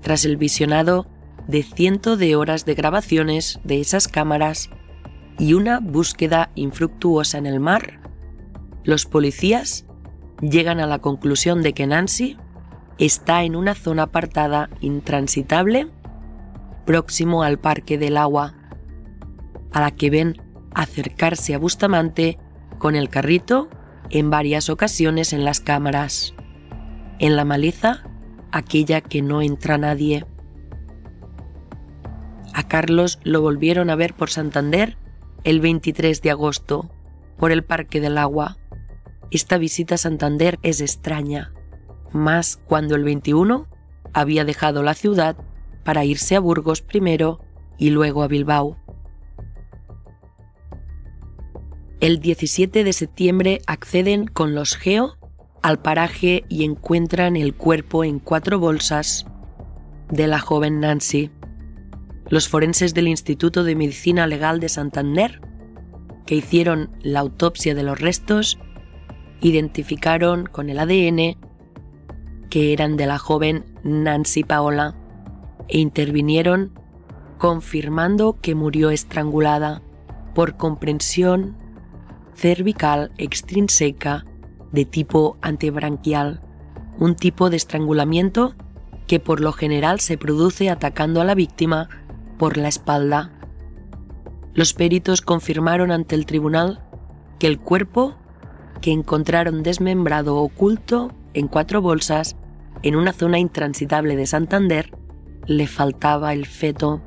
Tras 0.00 0.24
el 0.24 0.36
visionado 0.36 1.06
de 1.46 1.62
cientos 1.62 2.18
de 2.18 2.36
horas 2.36 2.64
de 2.64 2.74
grabaciones 2.74 3.60
de 3.64 3.80
esas 3.80 4.08
cámaras 4.08 4.70
y 5.38 5.54
una 5.54 5.80
búsqueda 5.80 6.50
infructuosa 6.54 7.38
en 7.38 7.46
el 7.46 7.60
mar, 7.60 8.00
los 8.84 9.06
policías 9.06 9.86
llegan 10.40 10.80
a 10.80 10.86
la 10.86 10.98
conclusión 10.98 11.62
de 11.62 11.72
que 11.72 11.86
Nancy 11.86 12.36
está 12.98 13.44
en 13.44 13.54
una 13.54 13.74
zona 13.74 14.04
apartada 14.04 14.68
intransitable 14.80 15.88
próximo 16.84 17.42
al 17.42 17.58
Parque 17.58 17.98
del 17.98 18.16
Agua, 18.16 18.54
a 19.72 19.80
la 19.80 19.90
que 19.92 20.10
ven 20.10 20.40
acercarse 20.74 21.54
a 21.54 21.58
Bustamante 21.58 22.38
con 22.78 22.96
el 22.96 23.08
carrito 23.08 23.68
en 24.10 24.30
varias 24.30 24.70
ocasiones 24.70 25.32
en 25.32 25.44
las 25.44 25.60
cámaras. 25.60 26.34
En 27.18 27.36
la 27.36 27.44
maleza, 27.44 28.04
aquella 28.52 29.00
que 29.00 29.22
no 29.22 29.42
entra 29.42 29.76
nadie. 29.76 30.24
A 32.54 32.66
Carlos 32.66 33.18
lo 33.22 33.42
volvieron 33.42 33.90
a 33.90 33.96
ver 33.96 34.14
por 34.14 34.30
Santander 34.30 34.96
el 35.44 35.60
23 35.60 36.20
de 36.22 36.30
agosto 36.30 36.90
por 37.36 37.52
el 37.52 37.64
Parque 37.64 38.00
del 38.00 38.18
Agua. 38.18 38.56
Esta 39.30 39.58
visita 39.58 39.96
a 39.96 39.98
Santander 39.98 40.58
es 40.62 40.80
extraña, 40.80 41.52
más 42.12 42.56
cuando 42.56 42.94
el 42.94 43.04
21 43.04 43.68
había 44.12 44.44
dejado 44.44 44.82
la 44.82 44.94
ciudad 44.94 45.36
para 45.84 46.04
irse 46.04 46.36
a 46.36 46.40
Burgos 46.40 46.82
primero 46.82 47.40
y 47.78 47.90
luego 47.90 48.22
a 48.22 48.28
Bilbao. 48.28 48.76
El 52.00 52.20
17 52.20 52.84
de 52.84 52.92
septiembre 52.92 53.60
acceden 53.66 54.26
con 54.26 54.54
los 54.54 54.76
Geo 54.76 55.16
al 55.62 55.80
paraje 55.80 56.44
y 56.48 56.64
encuentran 56.64 57.36
el 57.36 57.54
cuerpo 57.54 58.04
en 58.04 58.20
cuatro 58.20 58.58
bolsas 58.58 59.26
de 60.08 60.26
la 60.26 60.38
joven 60.38 60.80
Nancy. 60.80 61.30
Los 62.30 62.48
forenses 62.48 62.92
del 62.92 63.08
Instituto 63.08 63.64
de 63.64 63.74
Medicina 63.74 64.26
Legal 64.26 64.60
de 64.60 64.68
Santander, 64.68 65.40
que 66.26 66.34
hicieron 66.34 66.90
la 67.00 67.20
autopsia 67.20 67.74
de 67.74 67.82
los 67.82 67.98
restos, 67.98 68.58
identificaron 69.40 70.44
con 70.44 70.68
el 70.68 70.78
ADN 70.78 71.38
que 72.50 72.72
eran 72.72 72.96
de 72.96 73.06
la 73.06 73.18
joven 73.18 73.64
Nancy 73.82 74.44
Paola 74.44 74.94
e 75.68 75.78
intervinieron 75.78 76.72
confirmando 77.38 78.38
que 78.40 78.54
murió 78.54 78.90
estrangulada 78.90 79.82
por 80.34 80.56
comprensión 80.56 81.56
cervical 82.34 83.10
extrínseca 83.16 84.26
de 84.72 84.84
tipo 84.84 85.38
antebranquial, 85.40 86.42
un 86.98 87.16
tipo 87.16 87.48
de 87.48 87.56
estrangulamiento 87.56 88.54
que 89.06 89.18
por 89.18 89.40
lo 89.40 89.52
general 89.52 90.00
se 90.00 90.18
produce 90.18 90.68
atacando 90.68 91.20
a 91.20 91.24
la 91.24 91.34
víctima 91.34 91.88
por 92.38 92.56
la 92.56 92.68
espalda. 92.68 93.30
Los 94.54 94.72
peritos 94.72 95.20
confirmaron 95.20 95.90
ante 95.90 96.14
el 96.14 96.26
tribunal 96.26 96.82
que 97.38 97.46
el 97.46 97.58
cuerpo 97.58 98.16
que 98.80 98.92
encontraron 98.92 99.62
desmembrado 99.62 100.36
oculto 100.36 101.12
en 101.34 101.48
cuatro 101.48 101.82
bolsas 101.82 102.36
en 102.82 102.96
una 102.96 103.12
zona 103.12 103.38
intransitable 103.38 104.16
de 104.16 104.26
Santander 104.26 104.92
le 105.46 105.66
faltaba 105.66 106.32
el 106.32 106.46
feto. 106.46 107.02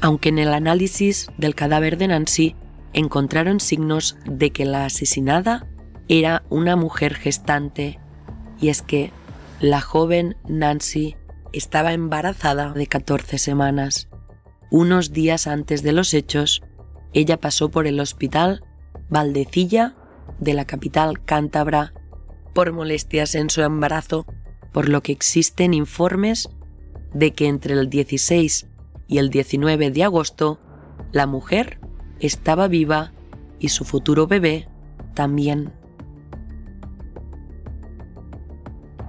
Aunque 0.00 0.30
en 0.30 0.38
el 0.38 0.54
análisis 0.54 1.30
del 1.36 1.54
cadáver 1.54 1.98
de 1.98 2.08
Nancy 2.08 2.56
encontraron 2.92 3.60
signos 3.60 4.16
de 4.24 4.50
que 4.50 4.64
la 4.64 4.86
asesinada 4.86 5.66
era 6.08 6.42
una 6.48 6.74
mujer 6.74 7.14
gestante, 7.14 7.98
y 8.60 8.68
es 8.68 8.82
que 8.82 9.12
la 9.60 9.80
joven 9.80 10.36
Nancy 10.48 11.16
estaba 11.52 11.92
embarazada 11.92 12.72
de 12.72 12.86
14 12.86 13.38
semanas. 13.38 14.08
Unos 14.70 15.12
días 15.12 15.46
antes 15.46 15.82
de 15.82 15.92
los 15.92 16.14
hechos, 16.14 16.62
ella 17.12 17.38
pasó 17.40 17.70
por 17.70 17.86
el 17.86 18.00
hospital 18.00 18.62
Valdecilla 19.08 19.96
de 20.38 20.54
la 20.54 20.64
capital 20.64 21.24
cántabra 21.24 21.92
por 22.54 22.72
molestias 22.72 23.34
en 23.34 23.50
su 23.50 23.62
embarazo, 23.62 24.26
por 24.72 24.88
lo 24.88 25.02
que 25.02 25.12
existen 25.12 25.74
informes 25.74 26.48
de 27.12 27.32
que 27.32 27.48
entre 27.48 27.74
el 27.74 27.90
16 27.90 28.68
y 29.08 29.18
el 29.18 29.30
19 29.30 29.90
de 29.90 30.04
agosto 30.04 30.60
la 31.12 31.26
mujer 31.26 31.80
estaba 32.20 32.68
viva 32.68 33.12
y 33.58 33.70
su 33.70 33.84
futuro 33.84 34.26
bebé 34.26 34.68
también. 35.14 35.72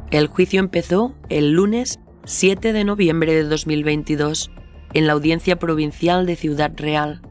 El 0.10 0.28
juicio 0.28 0.60
empezó 0.60 1.16
el 1.30 1.52
lunes 1.52 2.00
7 2.25 2.74
de 2.74 2.84
noviembre 2.84 3.34
de 3.34 3.44
2022 3.44 4.51
en 4.94 5.08
la 5.08 5.13
Audiencia 5.13 5.58
Provincial 5.58 6.25
de 6.25 6.36
Ciudad 6.36 6.72
Real. 6.75 7.22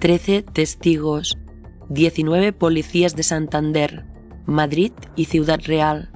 13 0.00 0.42
testigos, 0.42 1.38
19 1.88 2.52
policías 2.52 3.16
de 3.16 3.22
Santander, 3.22 4.04
Madrid 4.46 4.92
y 5.16 5.26
Ciudad 5.26 5.60
Real 5.64 6.10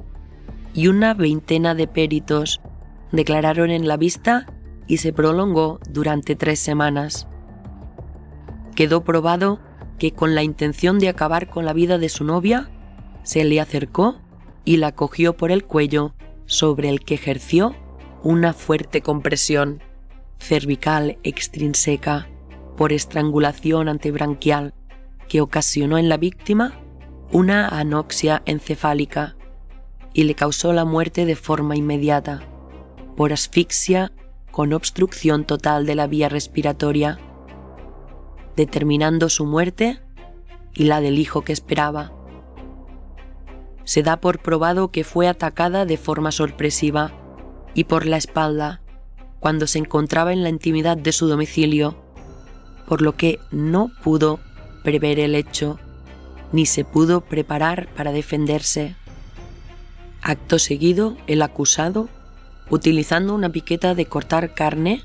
y 0.74 0.88
una 0.88 1.14
veintena 1.14 1.74
de 1.74 1.86
peritos 1.86 2.60
declararon 3.10 3.70
en 3.70 3.88
la 3.88 3.96
vista 3.96 4.46
y 4.86 4.98
se 4.98 5.12
prolongó 5.12 5.80
durante 5.90 6.36
tres 6.36 6.58
semanas 6.60 7.26
quedó 8.74 9.04
probado 9.04 9.60
que 9.98 10.12
con 10.12 10.34
la 10.34 10.42
intención 10.42 10.98
de 10.98 11.08
acabar 11.08 11.48
con 11.48 11.64
la 11.64 11.72
vida 11.72 11.98
de 11.98 12.08
su 12.08 12.24
novia, 12.24 12.70
se 13.22 13.44
le 13.44 13.60
acercó 13.60 14.20
y 14.64 14.78
la 14.78 14.92
cogió 14.92 15.36
por 15.36 15.52
el 15.52 15.64
cuello, 15.64 16.14
sobre 16.46 16.88
el 16.88 17.00
que 17.00 17.14
ejerció 17.14 17.76
una 18.22 18.52
fuerte 18.52 19.02
compresión 19.02 19.82
cervical 20.38 21.18
extrínseca 21.22 22.28
por 22.76 22.92
estrangulación 22.92 23.88
antebranquial 23.88 24.74
que 25.28 25.40
ocasionó 25.40 25.98
en 25.98 26.08
la 26.08 26.16
víctima 26.16 26.80
una 27.30 27.68
anoxia 27.68 28.42
encefálica 28.44 29.36
y 30.12 30.24
le 30.24 30.34
causó 30.34 30.72
la 30.72 30.84
muerte 30.84 31.24
de 31.24 31.36
forma 31.36 31.76
inmediata 31.76 32.42
por 33.16 33.32
asfixia 33.32 34.12
con 34.50 34.72
obstrucción 34.72 35.44
total 35.44 35.86
de 35.86 35.94
la 35.94 36.06
vía 36.06 36.28
respiratoria 36.28 37.18
determinando 38.56 39.28
su 39.28 39.46
muerte 39.46 40.00
y 40.74 40.84
la 40.84 41.00
del 41.00 41.18
hijo 41.18 41.42
que 41.42 41.52
esperaba. 41.52 42.12
Se 43.84 44.02
da 44.02 44.18
por 44.18 44.40
probado 44.40 44.90
que 44.90 45.04
fue 45.04 45.26
atacada 45.26 45.86
de 45.86 45.96
forma 45.96 46.30
sorpresiva 46.30 47.12
y 47.74 47.84
por 47.84 48.06
la 48.06 48.16
espalda 48.16 48.80
cuando 49.40 49.66
se 49.66 49.78
encontraba 49.78 50.32
en 50.32 50.42
la 50.42 50.48
intimidad 50.48 50.96
de 50.96 51.10
su 51.12 51.26
domicilio, 51.26 51.96
por 52.86 53.02
lo 53.02 53.16
que 53.16 53.40
no 53.50 53.90
pudo 54.02 54.38
prever 54.84 55.18
el 55.18 55.34
hecho 55.34 55.78
ni 56.52 56.66
se 56.66 56.84
pudo 56.84 57.22
preparar 57.22 57.88
para 57.94 58.12
defenderse. 58.12 58.94
Acto 60.20 60.58
seguido, 60.58 61.16
el 61.26 61.42
acusado, 61.42 62.08
utilizando 62.70 63.34
una 63.34 63.50
piqueta 63.50 63.94
de 63.94 64.06
cortar 64.06 64.54
carne 64.54 65.02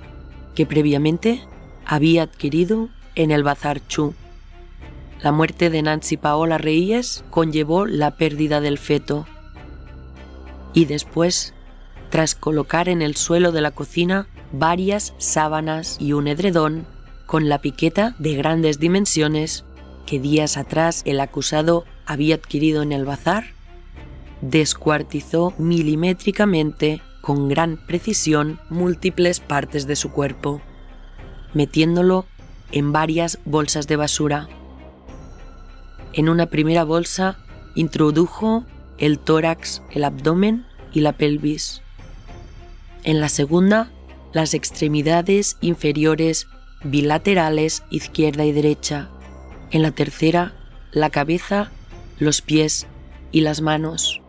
que 0.54 0.66
previamente 0.66 1.42
había 1.86 2.24
adquirido 2.24 2.90
en 3.16 3.32
el 3.32 3.44
Bazar 3.44 3.86
Chu. 3.88 4.14
La 5.22 5.32
muerte 5.32 5.70
de 5.70 5.82
Nancy 5.82 6.18
Paola 6.18 6.60
Reyes 6.60 7.24
conllevó 7.32 7.88
la 7.88 8.18
pérdida 8.18 8.62
del 8.62 8.78
feto. 8.78 9.26
Y 10.74 10.86
después, 10.86 11.56
tras 12.10 12.36
colocar 12.36 12.90
en 12.90 13.02
el 13.02 13.16
suelo 13.16 13.52
de 13.52 13.62
la 13.62 13.72
cocina 13.72 14.28
varias 14.52 15.14
sábanas 15.18 15.98
y 16.00 16.14
un 16.14 16.28
edredón 16.28 16.88
con 17.26 17.50
la 17.50 17.60
piqueta 17.60 18.16
de 18.20 18.36
grandes 18.36 18.80
dimensiones 18.80 19.66
que 20.06 20.20
días 20.20 20.58
atrás 20.58 21.02
el 21.06 21.20
acusado 21.20 21.86
había 22.06 22.36
adquirido 22.36 22.82
en 22.82 22.94
el 22.94 23.06
bazar, 23.06 23.44
descuartizó 24.42 25.54
milimétricamente 25.58 27.02
con 27.22 27.50
gran 27.50 27.78
precisión 27.86 28.60
múltiples 28.70 29.42
partes 29.42 29.86
de 29.86 29.98
su 29.98 30.12
cuerpo, 30.12 30.62
metiéndolo 31.54 32.26
en 32.72 32.94
varias 32.94 33.40
bolsas 33.44 33.88
de 33.88 33.98
basura. 33.98 34.48
En 36.14 36.30
una 36.30 36.46
primera 36.46 36.86
bolsa 36.86 37.38
introdujo 37.76 38.66
el 38.98 39.20
tórax, 39.20 39.82
el 39.92 40.06
abdomen 40.06 40.66
y 40.94 41.02
la 41.02 41.14
pelvis. 41.14 41.82
En 43.08 43.22
la 43.22 43.30
segunda, 43.30 43.90
las 44.34 44.54
extremidades 44.54 45.56
inferiores 45.62 46.48
bilaterales 46.84 47.84
izquierda 47.90 48.44
y 48.44 48.52
derecha. 48.52 49.08
En 49.72 49.82
la 49.82 49.92
tercera, 49.92 50.56
la 50.92 51.10
cabeza, 51.10 51.72
los 52.20 52.42
pies 52.42 52.86
y 53.32 53.40
las 53.40 53.62
manos. 53.62 54.20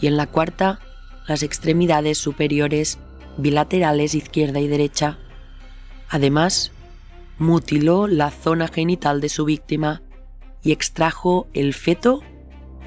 Y 0.00 0.06
en 0.06 0.16
la 0.16 0.28
cuarta, 0.28 0.78
las 1.26 1.42
extremidades 1.42 2.16
superiores 2.16 3.00
bilaterales 3.38 4.14
izquierda 4.14 4.60
y 4.60 4.68
derecha. 4.68 5.18
Además, 6.08 6.70
mutiló 7.38 8.06
la 8.06 8.30
zona 8.30 8.68
genital 8.68 9.20
de 9.20 9.30
su 9.30 9.44
víctima 9.44 10.00
y 10.62 10.70
extrajo 10.70 11.48
el 11.54 11.74
feto 11.74 12.22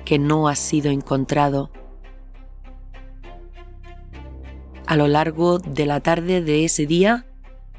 que 0.06 0.18
no 0.18 0.48
ha 0.48 0.56
sido 0.56 0.90
encontrado. 0.90 1.72
A 4.90 4.96
lo 4.96 5.08
largo 5.08 5.60
de 5.60 5.86
la 5.86 6.00
tarde 6.00 6.42
de 6.42 6.66
ese 6.66 6.88
día, 6.88 7.28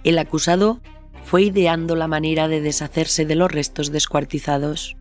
el 0.04 0.16
acusado 0.16 0.80
fue 1.24 1.42
ideando 1.42 1.96
la 1.96 2.06
manera 2.06 2.46
de 2.46 2.60
deshacerse 2.60 3.26
de 3.26 3.34
los 3.34 3.50
restos 3.50 3.90
descuartizados. 3.90 4.96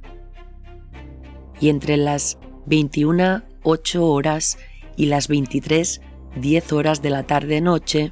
Y 1.60 1.70
entre 1.70 1.98
las 1.98 2.40
21 2.66 3.44
8 3.62 4.04
horas 4.04 4.58
y 4.98 5.06
las 5.06 5.28
23 5.28 6.02
10 6.36 6.74
horas 6.74 7.04
de 7.04 7.12
la 7.12 7.28
tarde-noche, 7.28 8.12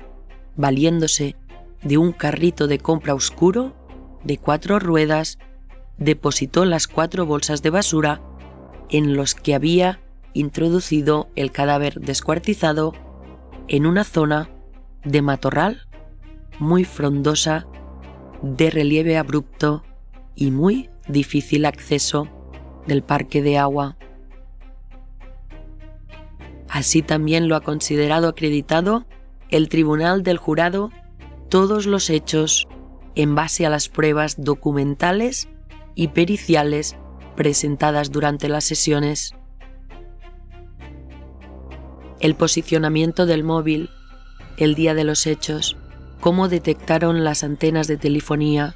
valiéndose 0.55 1.35
de 1.81 1.97
un 1.97 2.11
carrito 2.11 2.67
de 2.67 2.77
compra 2.77 3.15
oscuro 3.15 3.75
de 4.23 4.37
cuatro 4.37 4.77
ruedas, 4.77 5.39
depositó 5.97 6.65
las 6.65 6.87
cuatro 6.87 7.25
bolsas 7.25 7.63
de 7.63 7.71
basura 7.71 8.21
en 8.91 9.15
los 9.15 9.33
que 9.33 9.55
había 9.55 9.99
introducido 10.33 11.29
el 11.35 11.51
cadáver 11.51 11.99
descuartizado 11.99 12.93
en 13.67 13.85
una 13.85 14.03
zona 14.03 14.49
de 15.03 15.21
matorral 15.21 15.87
muy 16.59 16.83
frondosa 16.83 17.67
de 18.41 18.69
relieve 18.69 19.17
abrupto 19.17 19.83
y 20.35 20.51
muy 20.51 20.89
difícil 21.07 21.65
acceso 21.65 22.27
del 22.85 23.03
parque 23.03 23.41
de 23.41 23.57
agua. 23.57 23.97
Así 26.69 27.01
también 27.01 27.47
lo 27.47 27.55
ha 27.55 27.61
considerado 27.61 28.27
acreditado 28.27 29.05
el 29.49 29.69
Tribunal 29.69 30.23
del 30.23 30.37
Jurado 30.37 30.91
todos 31.49 31.85
los 31.85 32.09
hechos 32.09 32.67
en 33.15 33.35
base 33.35 33.65
a 33.65 33.69
las 33.69 33.89
pruebas 33.89 34.35
documentales 34.37 35.47
y 35.95 36.09
periciales 36.09 36.97
presentadas 37.35 38.11
durante 38.11 38.49
las 38.49 38.65
sesiones. 38.65 39.36
El 42.19 42.35
posicionamiento 42.35 43.25
del 43.25 43.43
móvil, 43.43 43.89
el 44.57 44.73
día 44.73 44.93
de 44.95 45.03
los 45.03 45.27
hechos, 45.27 45.77
cómo 46.19 46.47
detectaron 46.47 47.23
las 47.23 47.43
antenas 47.43 47.87
de 47.87 47.97
telefonía, 47.97 48.75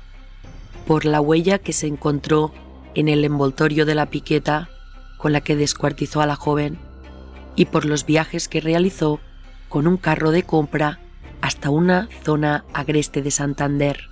por 0.85 1.05
la 1.05 1.21
huella 1.21 1.57
que 1.57 1.73
se 1.73 1.87
encontró 1.87 2.53
en 2.95 3.07
el 3.07 3.25
envoltorio 3.25 3.85
de 3.85 3.95
la 3.95 4.07
piqueta 4.07 4.69
con 5.17 5.33
la 5.33 5.41
que 5.41 5.55
descuartizó 5.55 6.21
a 6.21 6.25
la 6.25 6.35
joven 6.35 6.77
y 7.55 7.65
por 7.65 7.85
los 7.85 8.05
viajes 8.05 8.47
que 8.47 8.61
realizó 8.61 9.19
con 9.69 9.87
un 9.87 9.97
carro 9.97 10.31
de 10.31 10.43
compra 10.43 10.99
hasta 11.41 11.69
una 11.69 12.09
zona 12.23 12.65
agreste 12.73 13.21
de 13.21 13.31
Santander. 13.31 14.09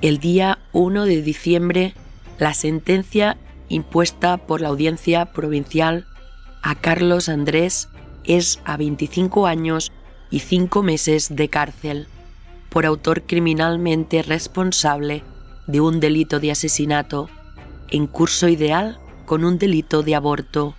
El 0.00 0.18
día 0.18 0.58
1 0.72 1.04
de 1.04 1.22
diciembre, 1.22 1.94
la 2.38 2.54
sentencia 2.54 3.36
impuesta 3.68 4.36
por 4.38 4.60
la 4.60 4.68
audiencia 4.68 5.26
provincial 5.26 6.06
a 6.62 6.74
Carlos 6.74 7.28
Andrés 7.28 7.88
es 8.24 8.60
a 8.64 8.76
25 8.76 9.46
años 9.46 9.92
y 10.30 10.40
5 10.40 10.82
meses 10.82 11.34
de 11.34 11.48
cárcel 11.48 12.08
por 12.70 12.86
autor 12.86 13.22
criminalmente 13.22 14.22
responsable 14.22 15.22
de 15.66 15.80
un 15.80 16.00
delito 16.00 16.40
de 16.40 16.50
asesinato 16.50 17.28
en 17.90 18.06
curso 18.06 18.48
ideal 18.48 18.98
con 19.24 19.44
un 19.44 19.58
delito 19.58 20.02
de 20.02 20.14
aborto 20.14 20.74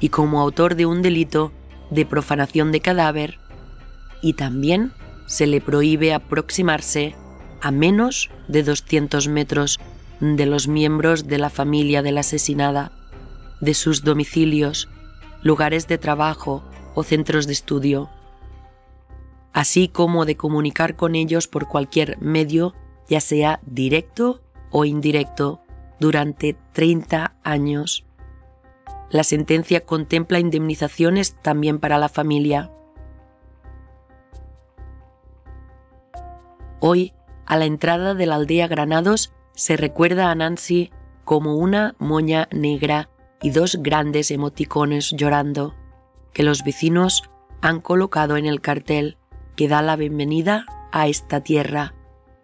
y 0.00 0.08
como 0.08 0.40
autor 0.40 0.74
de 0.74 0.86
un 0.86 1.02
delito 1.02 1.52
de 1.90 2.06
profanación 2.06 2.72
de 2.72 2.80
cadáver 2.80 3.38
y 4.22 4.34
también 4.34 4.92
se 5.26 5.46
le 5.46 5.60
prohíbe 5.60 6.12
aproximarse 6.12 7.14
a 7.60 7.70
menos 7.70 8.30
de 8.48 8.62
200 8.62 9.28
metros 9.28 9.80
de 10.20 10.46
los 10.46 10.68
miembros 10.68 11.26
de 11.26 11.38
la 11.38 11.50
familia 11.50 12.02
de 12.02 12.12
la 12.12 12.20
asesinada, 12.20 12.92
de 13.60 13.74
sus 13.74 14.04
domicilios, 14.04 14.88
lugares 15.42 15.88
de 15.88 15.98
trabajo 15.98 16.62
o 16.94 17.02
centros 17.02 17.46
de 17.46 17.52
estudio, 17.52 18.10
así 19.52 19.88
como 19.88 20.26
de 20.26 20.36
comunicar 20.36 20.96
con 20.96 21.14
ellos 21.14 21.48
por 21.48 21.68
cualquier 21.68 22.18
medio, 22.20 22.74
ya 23.08 23.20
sea 23.20 23.60
directo 23.64 24.40
o 24.70 24.84
indirecto, 24.84 25.60
durante 25.98 26.56
30 26.72 27.36
años. 27.42 28.04
La 29.10 29.24
sentencia 29.24 29.84
contempla 29.84 30.38
indemnizaciones 30.38 31.34
también 31.42 31.78
para 31.78 31.98
la 31.98 32.08
familia. 32.08 32.70
Hoy, 36.78 37.12
a 37.44 37.58
la 37.58 37.66
entrada 37.66 38.14
de 38.14 38.26
la 38.26 38.36
aldea 38.36 38.68
Granados, 38.68 39.32
se 39.60 39.76
recuerda 39.76 40.30
a 40.30 40.34
Nancy 40.34 40.90
como 41.26 41.56
una 41.56 41.94
moña 41.98 42.48
negra 42.50 43.10
y 43.42 43.50
dos 43.50 43.76
grandes 43.82 44.30
emoticones 44.30 45.10
llorando, 45.10 45.74
que 46.32 46.44
los 46.44 46.64
vecinos 46.64 47.30
han 47.60 47.82
colocado 47.82 48.38
en 48.38 48.46
el 48.46 48.62
cartel 48.62 49.18
que 49.56 49.68
da 49.68 49.82
la 49.82 49.96
bienvenida 49.96 50.64
a 50.92 51.08
esta 51.08 51.42
tierra 51.42 51.94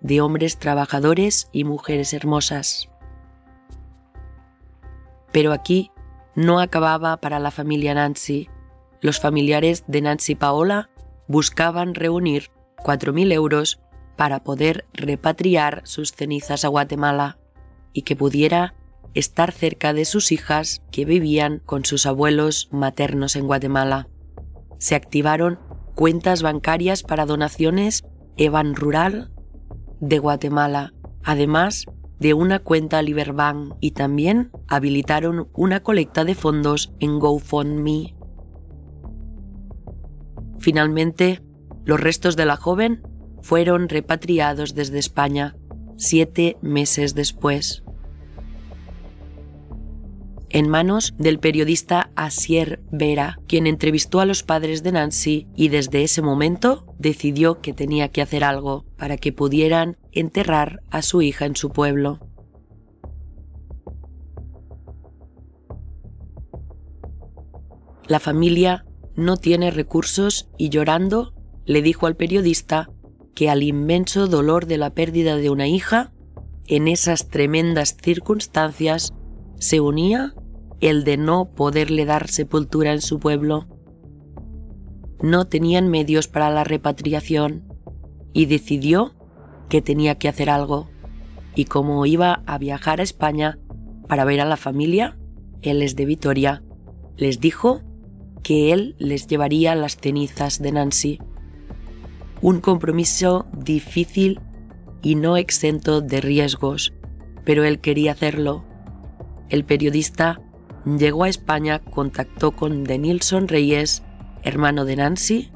de 0.03 0.21
hombres 0.21 0.59
trabajadores 0.59 1.49
y 1.53 1.65
mujeres 1.65 2.13
hermosas. 2.13 2.91
Pero 5.33 5.55
aquí 5.55 5.91
no 6.35 6.61
acababa 6.61 7.17
para 7.17 7.39
la 7.39 7.51
familia 7.51 7.95
Nancy. 7.95 8.51
Los 9.01 9.21
familiares 9.21 9.85
de 9.87 10.03
Nancy 10.03 10.35
Paola 10.35 10.91
buscaban 11.29 11.95
reunir 11.95 12.51
4.000 12.85 13.33
euros 13.33 13.81
para 14.17 14.43
poder 14.43 14.87
repatriar 14.93 15.83
sus 15.85 16.13
cenizas 16.13 16.65
a 16.65 16.69
Guatemala 16.69 17.39
y 17.93 18.03
que 18.03 18.17
pudiera 18.17 18.75
estar 19.15 19.53
cerca 19.53 19.93
de 19.93 20.05
sus 20.05 20.33
hijas 20.33 20.83
que 20.91 21.05
vivían 21.05 21.63
con 21.65 21.85
sus 21.85 22.07
abuelos 22.07 22.69
maternos 22.71 23.37
en 23.37 23.47
Guatemala. 23.47 24.09
Se 24.79 24.95
activaron 24.95 25.59
cuentas 25.95 26.43
bancarias 26.43 27.03
para 27.03 27.25
donaciones 27.25 28.05
Evan 28.37 28.75
Rural 28.75 29.31
de 30.01 30.19
Guatemala, 30.19 30.93
además 31.25 31.87
de 32.19 32.35
una 32.35 32.59
cuenta 32.59 33.03
Liberbank 33.03 33.75
y 33.81 33.93
también 33.93 34.51
habilitaron 34.69 35.49
una 35.55 35.81
colecta 35.83 36.25
de 36.25 36.35
fondos 36.35 36.93
en 37.01 37.19
GoFundMe. 37.19 38.15
Finalmente, 40.59 41.43
los 41.85 42.01
restos 42.01 42.37
de 42.37 42.47
la 42.47 42.57
joven 42.57 43.03
fueron 43.47 43.89
repatriados 43.89 44.75
desde 44.75 44.99
España 44.99 45.57
siete 45.97 46.57
meses 46.63 47.15
después. 47.15 47.85
En 50.49 50.69
manos 50.69 51.15
del 51.17 51.39
periodista 51.39 52.11
Asier 52.17 52.81
Vera, 52.91 53.39
quien 53.47 53.69
entrevistó 53.69 54.19
a 54.19 54.27
los 54.27 54.43
padres 54.43 54.83
de 54.83 54.91
Nancy 54.91 55.47
y 55.55 55.69
desde 55.69 56.03
ese 56.03 56.23
momento 56.23 56.93
decidió 56.99 57.61
que 57.61 57.73
tenía 57.73 58.09
que 58.09 58.21
hacer 58.21 58.43
algo 58.43 58.85
para 58.97 59.17
que 59.17 59.33
pudieran 59.33 59.97
enterrar 60.11 60.83
a 60.91 61.03
su 61.03 61.23
hija 61.23 61.47
en 61.47 61.55
su 61.55 61.71
pueblo. 61.71 62.19
La 68.09 68.19
familia 68.19 68.87
no 69.15 69.37
tiene 69.37 69.71
recursos 69.71 70.49
y 70.59 70.69
llorando 70.71 71.33
le 71.65 71.83
dijo 71.83 72.07
al 72.07 72.17
periodista 72.17 72.91
que 73.37 73.51
al 73.51 73.63
inmenso 73.63 74.27
dolor 74.27 74.67
de 74.67 74.79
la 74.79 74.91
pérdida 74.91 75.37
de 75.37 75.51
una 75.51 75.69
hija, 75.69 76.11
en 76.67 76.89
esas 76.89 77.29
tremendas 77.29 77.95
circunstancias, 78.03 79.13
se 79.59 79.79
unía 79.79 80.35
el 80.81 81.05
de 81.05 81.19
no 81.19 81.51
poderle 81.55 82.07
dar 82.07 82.29
sepultura 82.29 82.95
en 82.95 83.03
su 83.03 83.21
pueblo. 83.21 83.69
No 85.23 85.47
tenían 85.47 85.89
medios 85.89 86.29
para 86.29 86.51
la 86.51 86.65
repatriación 86.65 87.63
y 88.33 88.47
decidió 88.47 89.15
que 89.69 89.83
tenía 89.83 90.17
que 90.17 90.29
hacer 90.29 90.49
algo. 90.49 90.89
Y 91.55 91.67
como 91.67 92.07
iba 92.07 92.43
a 92.47 92.57
viajar 92.57 93.01
a 93.01 93.05
España 93.05 93.59
para 94.09 94.25
ver 94.25 94.41
a 94.41 94.47
la 94.47 94.57
familia, 94.57 95.19
él 95.61 95.83
es 95.83 95.95
de 95.95 96.07
Vitoria, 96.07 96.63
les 97.19 97.39
dijo 97.39 97.83
que 98.43 98.73
él 98.73 98.95
les 98.99 99.27
llevaría 99.27 99.75
las 99.75 99.99
cenizas 99.99 100.63
de 100.63 100.73
Nancy. 100.73 101.19
Un 102.43 102.61
compromiso 102.61 103.47
difícil 103.57 104.41
y 105.03 105.15
no 105.15 105.37
exento 105.37 106.01
de 106.01 106.21
riesgos, 106.21 106.93
pero 107.45 107.65
él 107.65 107.81
quería 107.81 108.13
hacerlo. 108.13 108.65
El 109.49 109.65
periodista 109.65 110.41
llegó 110.85 111.25
a 111.25 111.29
España, 111.29 111.79
contactó 111.79 112.53
con 112.53 112.85
Denilson 112.85 113.49
Reyes, 113.49 114.03
hermano 114.43 114.85
de 114.85 114.97
Nancy, 114.97 115.51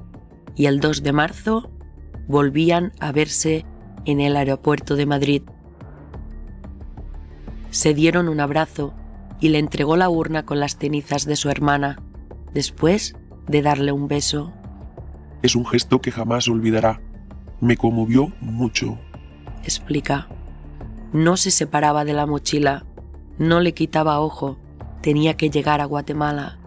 y 0.56 0.66
el 0.66 0.80
2 0.80 1.02
de 1.02 1.12
marzo 1.12 1.70
volvían 2.28 2.92
a 2.98 3.12
verse 3.12 3.66
en 4.04 4.20
el 4.20 4.36
aeropuerto 4.36 4.96
de 4.96 5.06
Madrid. 5.06 5.42
Se 7.70 7.92
dieron 7.94 8.28
un 8.28 8.40
abrazo 8.40 8.94
y 9.38 9.50
le 9.50 9.58
entregó 9.58 9.96
la 9.96 10.08
urna 10.08 10.44
con 10.44 10.60
las 10.60 10.76
cenizas 10.76 11.24
de 11.26 11.36
su 11.36 11.50
hermana 11.50 12.02
después 12.52 13.14
de 13.46 13.62
darle 13.62 13.92
un 13.92 14.08
beso. 14.08 14.52
Es 15.42 15.56
un 15.56 15.66
gesto 15.66 16.00
que 16.00 16.12
jamás 16.12 16.48
olvidará. 16.48 17.00
Me 17.60 17.76
conmovió 17.76 18.32
mucho. 18.40 18.98
Explica. 19.62 20.28
No 21.12 21.36
se 21.36 21.50
separaba 21.50 22.04
de 22.04 22.12
la 22.12 22.26
mochila, 22.26 22.86
no 23.38 23.60
le 23.60 23.74
quitaba 23.74 24.20
ojo, 24.20 24.58
tenía 25.02 25.36
que 25.36 25.50
llegar 25.50 25.80
a 25.80 25.86
Guatemala. 25.86 26.58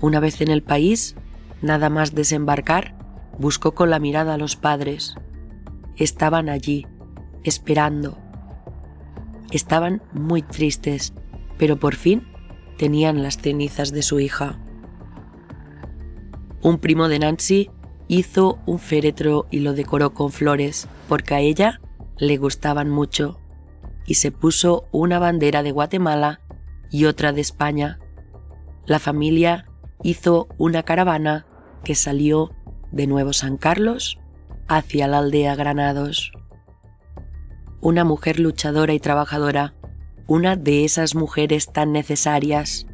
Una 0.00 0.20
vez 0.20 0.40
en 0.40 0.50
el 0.50 0.62
país, 0.62 1.16
nada 1.62 1.90
más 1.90 2.14
desembarcar, 2.14 2.96
buscó 3.38 3.74
con 3.74 3.90
la 3.90 3.98
mirada 3.98 4.34
a 4.34 4.38
los 4.38 4.56
padres. 4.56 5.14
Estaban 5.96 6.48
allí, 6.48 6.86
esperando. 7.44 8.18
Estaban 9.50 10.02
muy 10.12 10.42
tristes, 10.42 11.14
pero 11.56 11.78
por 11.78 11.94
fin 11.94 12.26
tenían 12.76 13.22
las 13.22 13.38
cenizas 13.38 13.92
de 13.92 14.02
su 14.02 14.20
hija. 14.20 14.58
Un 16.66 16.78
primo 16.78 17.06
de 17.06 17.20
Nancy 17.20 17.70
hizo 18.08 18.58
un 18.66 18.80
féretro 18.80 19.46
y 19.52 19.60
lo 19.60 19.72
decoró 19.72 20.12
con 20.14 20.32
flores 20.32 20.88
porque 21.08 21.36
a 21.36 21.38
ella 21.38 21.80
le 22.18 22.38
gustaban 22.38 22.90
mucho 22.90 23.38
y 24.04 24.14
se 24.14 24.32
puso 24.32 24.88
una 24.90 25.20
bandera 25.20 25.62
de 25.62 25.70
Guatemala 25.70 26.40
y 26.90 27.04
otra 27.04 27.32
de 27.32 27.40
España. 27.40 28.00
La 28.84 28.98
familia 28.98 29.68
hizo 30.02 30.48
una 30.58 30.82
caravana 30.82 31.46
que 31.84 31.94
salió 31.94 32.50
de 32.90 33.06
Nuevo 33.06 33.32
San 33.32 33.58
Carlos 33.58 34.18
hacia 34.66 35.06
la 35.06 35.18
aldea 35.18 35.54
Granados. 35.54 36.32
Una 37.80 38.02
mujer 38.02 38.40
luchadora 38.40 38.92
y 38.92 38.98
trabajadora, 38.98 39.74
una 40.26 40.56
de 40.56 40.84
esas 40.84 41.14
mujeres 41.14 41.72
tan 41.72 41.92
necesarias, 41.92 42.88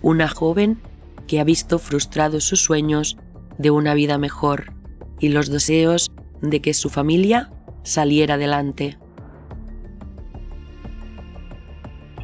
una 0.00 0.28
joven 0.28 0.80
que 1.26 1.40
ha 1.40 1.44
visto 1.44 1.78
frustrados 1.78 2.44
sus 2.44 2.62
sueños 2.62 3.16
de 3.58 3.70
una 3.70 3.94
vida 3.94 4.18
mejor 4.18 4.74
y 5.20 5.28
los 5.28 5.48
deseos 5.48 6.12
de 6.42 6.60
que 6.60 6.74
su 6.74 6.90
familia 6.90 7.50
saliera 7.82 8.34
adelante. 8.34 8.98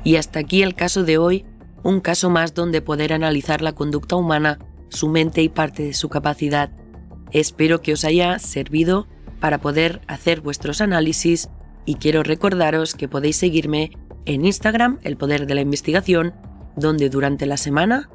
Y 0.04 0.16
hasta 0.16 0.40
aquí 0.40 0.62
el 0.62 0.74
caso 0.74 1.04
de 1.04 1.18
hoy, 1.18 1.44
un 1.82 2.00
caso 2.00 2.30
más 2.30 2.54
donde 2.54 2.82
poder 2.82 3.12
analizar 3.12 3.62
la 3.62 3.72
conducta 3.72 4.16
humana, 4.16 4.58
su 4.88 5.08
mente 5.08 5.42
y 5.42 5.48
parte 5.48 5.84
de 5.84 5.94
su 5.94 6.08
capacidad. 6.08 6.70
Espero 7.30 7.80
que 7.80 7.92
os 7.92 8.04
haya 8.04 8.38
servido 8.38 9.06
para 9.40 9.58
poder 9.58 10.00
hacer 10.06 10.40
vuestros 10.40 10.80
análisis 10.80 11.48
y 11.84 11.96
quiero 11.96 12.22
recordaros 12.22 12.94
que 12.94 13.08
podéis 13.08 13.36
seguirme 13.36 13.92
en 14.24 14.44
Instagram, 14.44 14.98
El 15.02 15.16
Poder 15.16 15.46
de 15.46 15.54
la 15.54 15.62
Investigación, 15.62 16.34
donde 16.76 17.08
durante 17.08 17.46
la 17.46 17.56
semana 17.56 18.08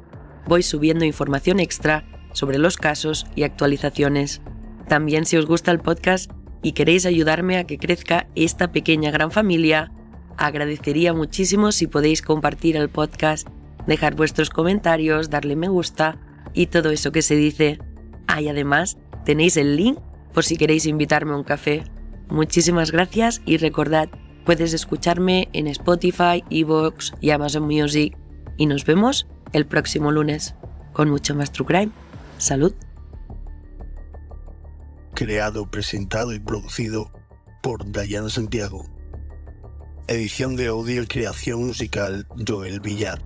voy 0.46 0.62
subiendo 0.62 1.04
información 1.04 1.60
extra 1.60 2.04
sobre 2.32 2.58
los 2.58 2.76
casos 2.76 3.26
y 3.34 3.42
actualizaciones. 3.42 4.40
También 4.86 5.26
si 5.26 5.36
os 5.36 5.46
gusta 5.46 5.70
el 5.70 5.80
podcast 5.80 6.30
y 6.62 6.72
queréis 6.72 7.06
ayudarme 7.06 7.58
a 7.58 7.64
que 7.64 7.78
crezca 7.78 8.28
esta 8.34 8.72
pequeña 8.72 9.10
gran 9.10 9.30
familia, 9.30 9.92
agradecería 10.36 11.12
muchísimo 11.12 11.72
si 11.72 11.86
podéis 11.86 12.22
compartir 12.22 12.76
el 12.76 12.88
podcast, 12.88 13.48
dejar 13.86 14.14
vuestros 14.14 14.50
comentarios, 14.50 15.30
darle 15.30 15.56
me 15.56 15.68
gusta 15.68 16.18
y 16.54 16.66
todo 16.66 16.90
eso 16.90 17.12
que 17.12 17.22
se 17.22 17.36
dice. 17.36 17.78
Ah, 18.26 18.40
además 18.48 18.98
tenéis 19.24 19.56
el 19.56 19.76
link 19.76 19.98
por 20.32 20.44
si 20.44 20.56
queréis 20.56 20.86
invitarme 20.86 21.32
a 21.32 21.36
un 21.36 21.44
café. 21.44 21.84
Muchísimas 22.28 22.92
gracias 22.92 23.42
y 23.44 23.56
recordad, 23.56 24.08
puedes 24.44 24.72
escucharme 24.72 25.48
en 25.52 25.66
Spotify, 25.66 26.44
Evox 26.50 27.12
y 27.20 27.30
Amazon 27.30 27.64
Music. 27.64 28.16
Y 28.58 28.66
nos 28.66 28.84
vemos 28.84 29.26
el 29.52 29.66
próximo 29.66 30.10
lunes 30.12 30.54
con 30.92 31.08
mucho 31.08 31.34
más 31.34 31.52
True 31.52 31.66
Crime. 31.66 31.92
Salud. 32.36 32.74
Creado, 35.14 35.70
presentado 35.70 36.34
y 36.34 36.40
producido 36.40 37.10
por 37.62 37.90
Dayana 37.90 38.28
Santiago. 38.28 38.84
Edición 40.08 40.56
de 40.56 40.66
audio 40.66 41.02
y 41.02 41.06
creación 41.06 41.66
musical 41.66 42.26
Joel 42.46 42.80
Villar. 42.80 43.22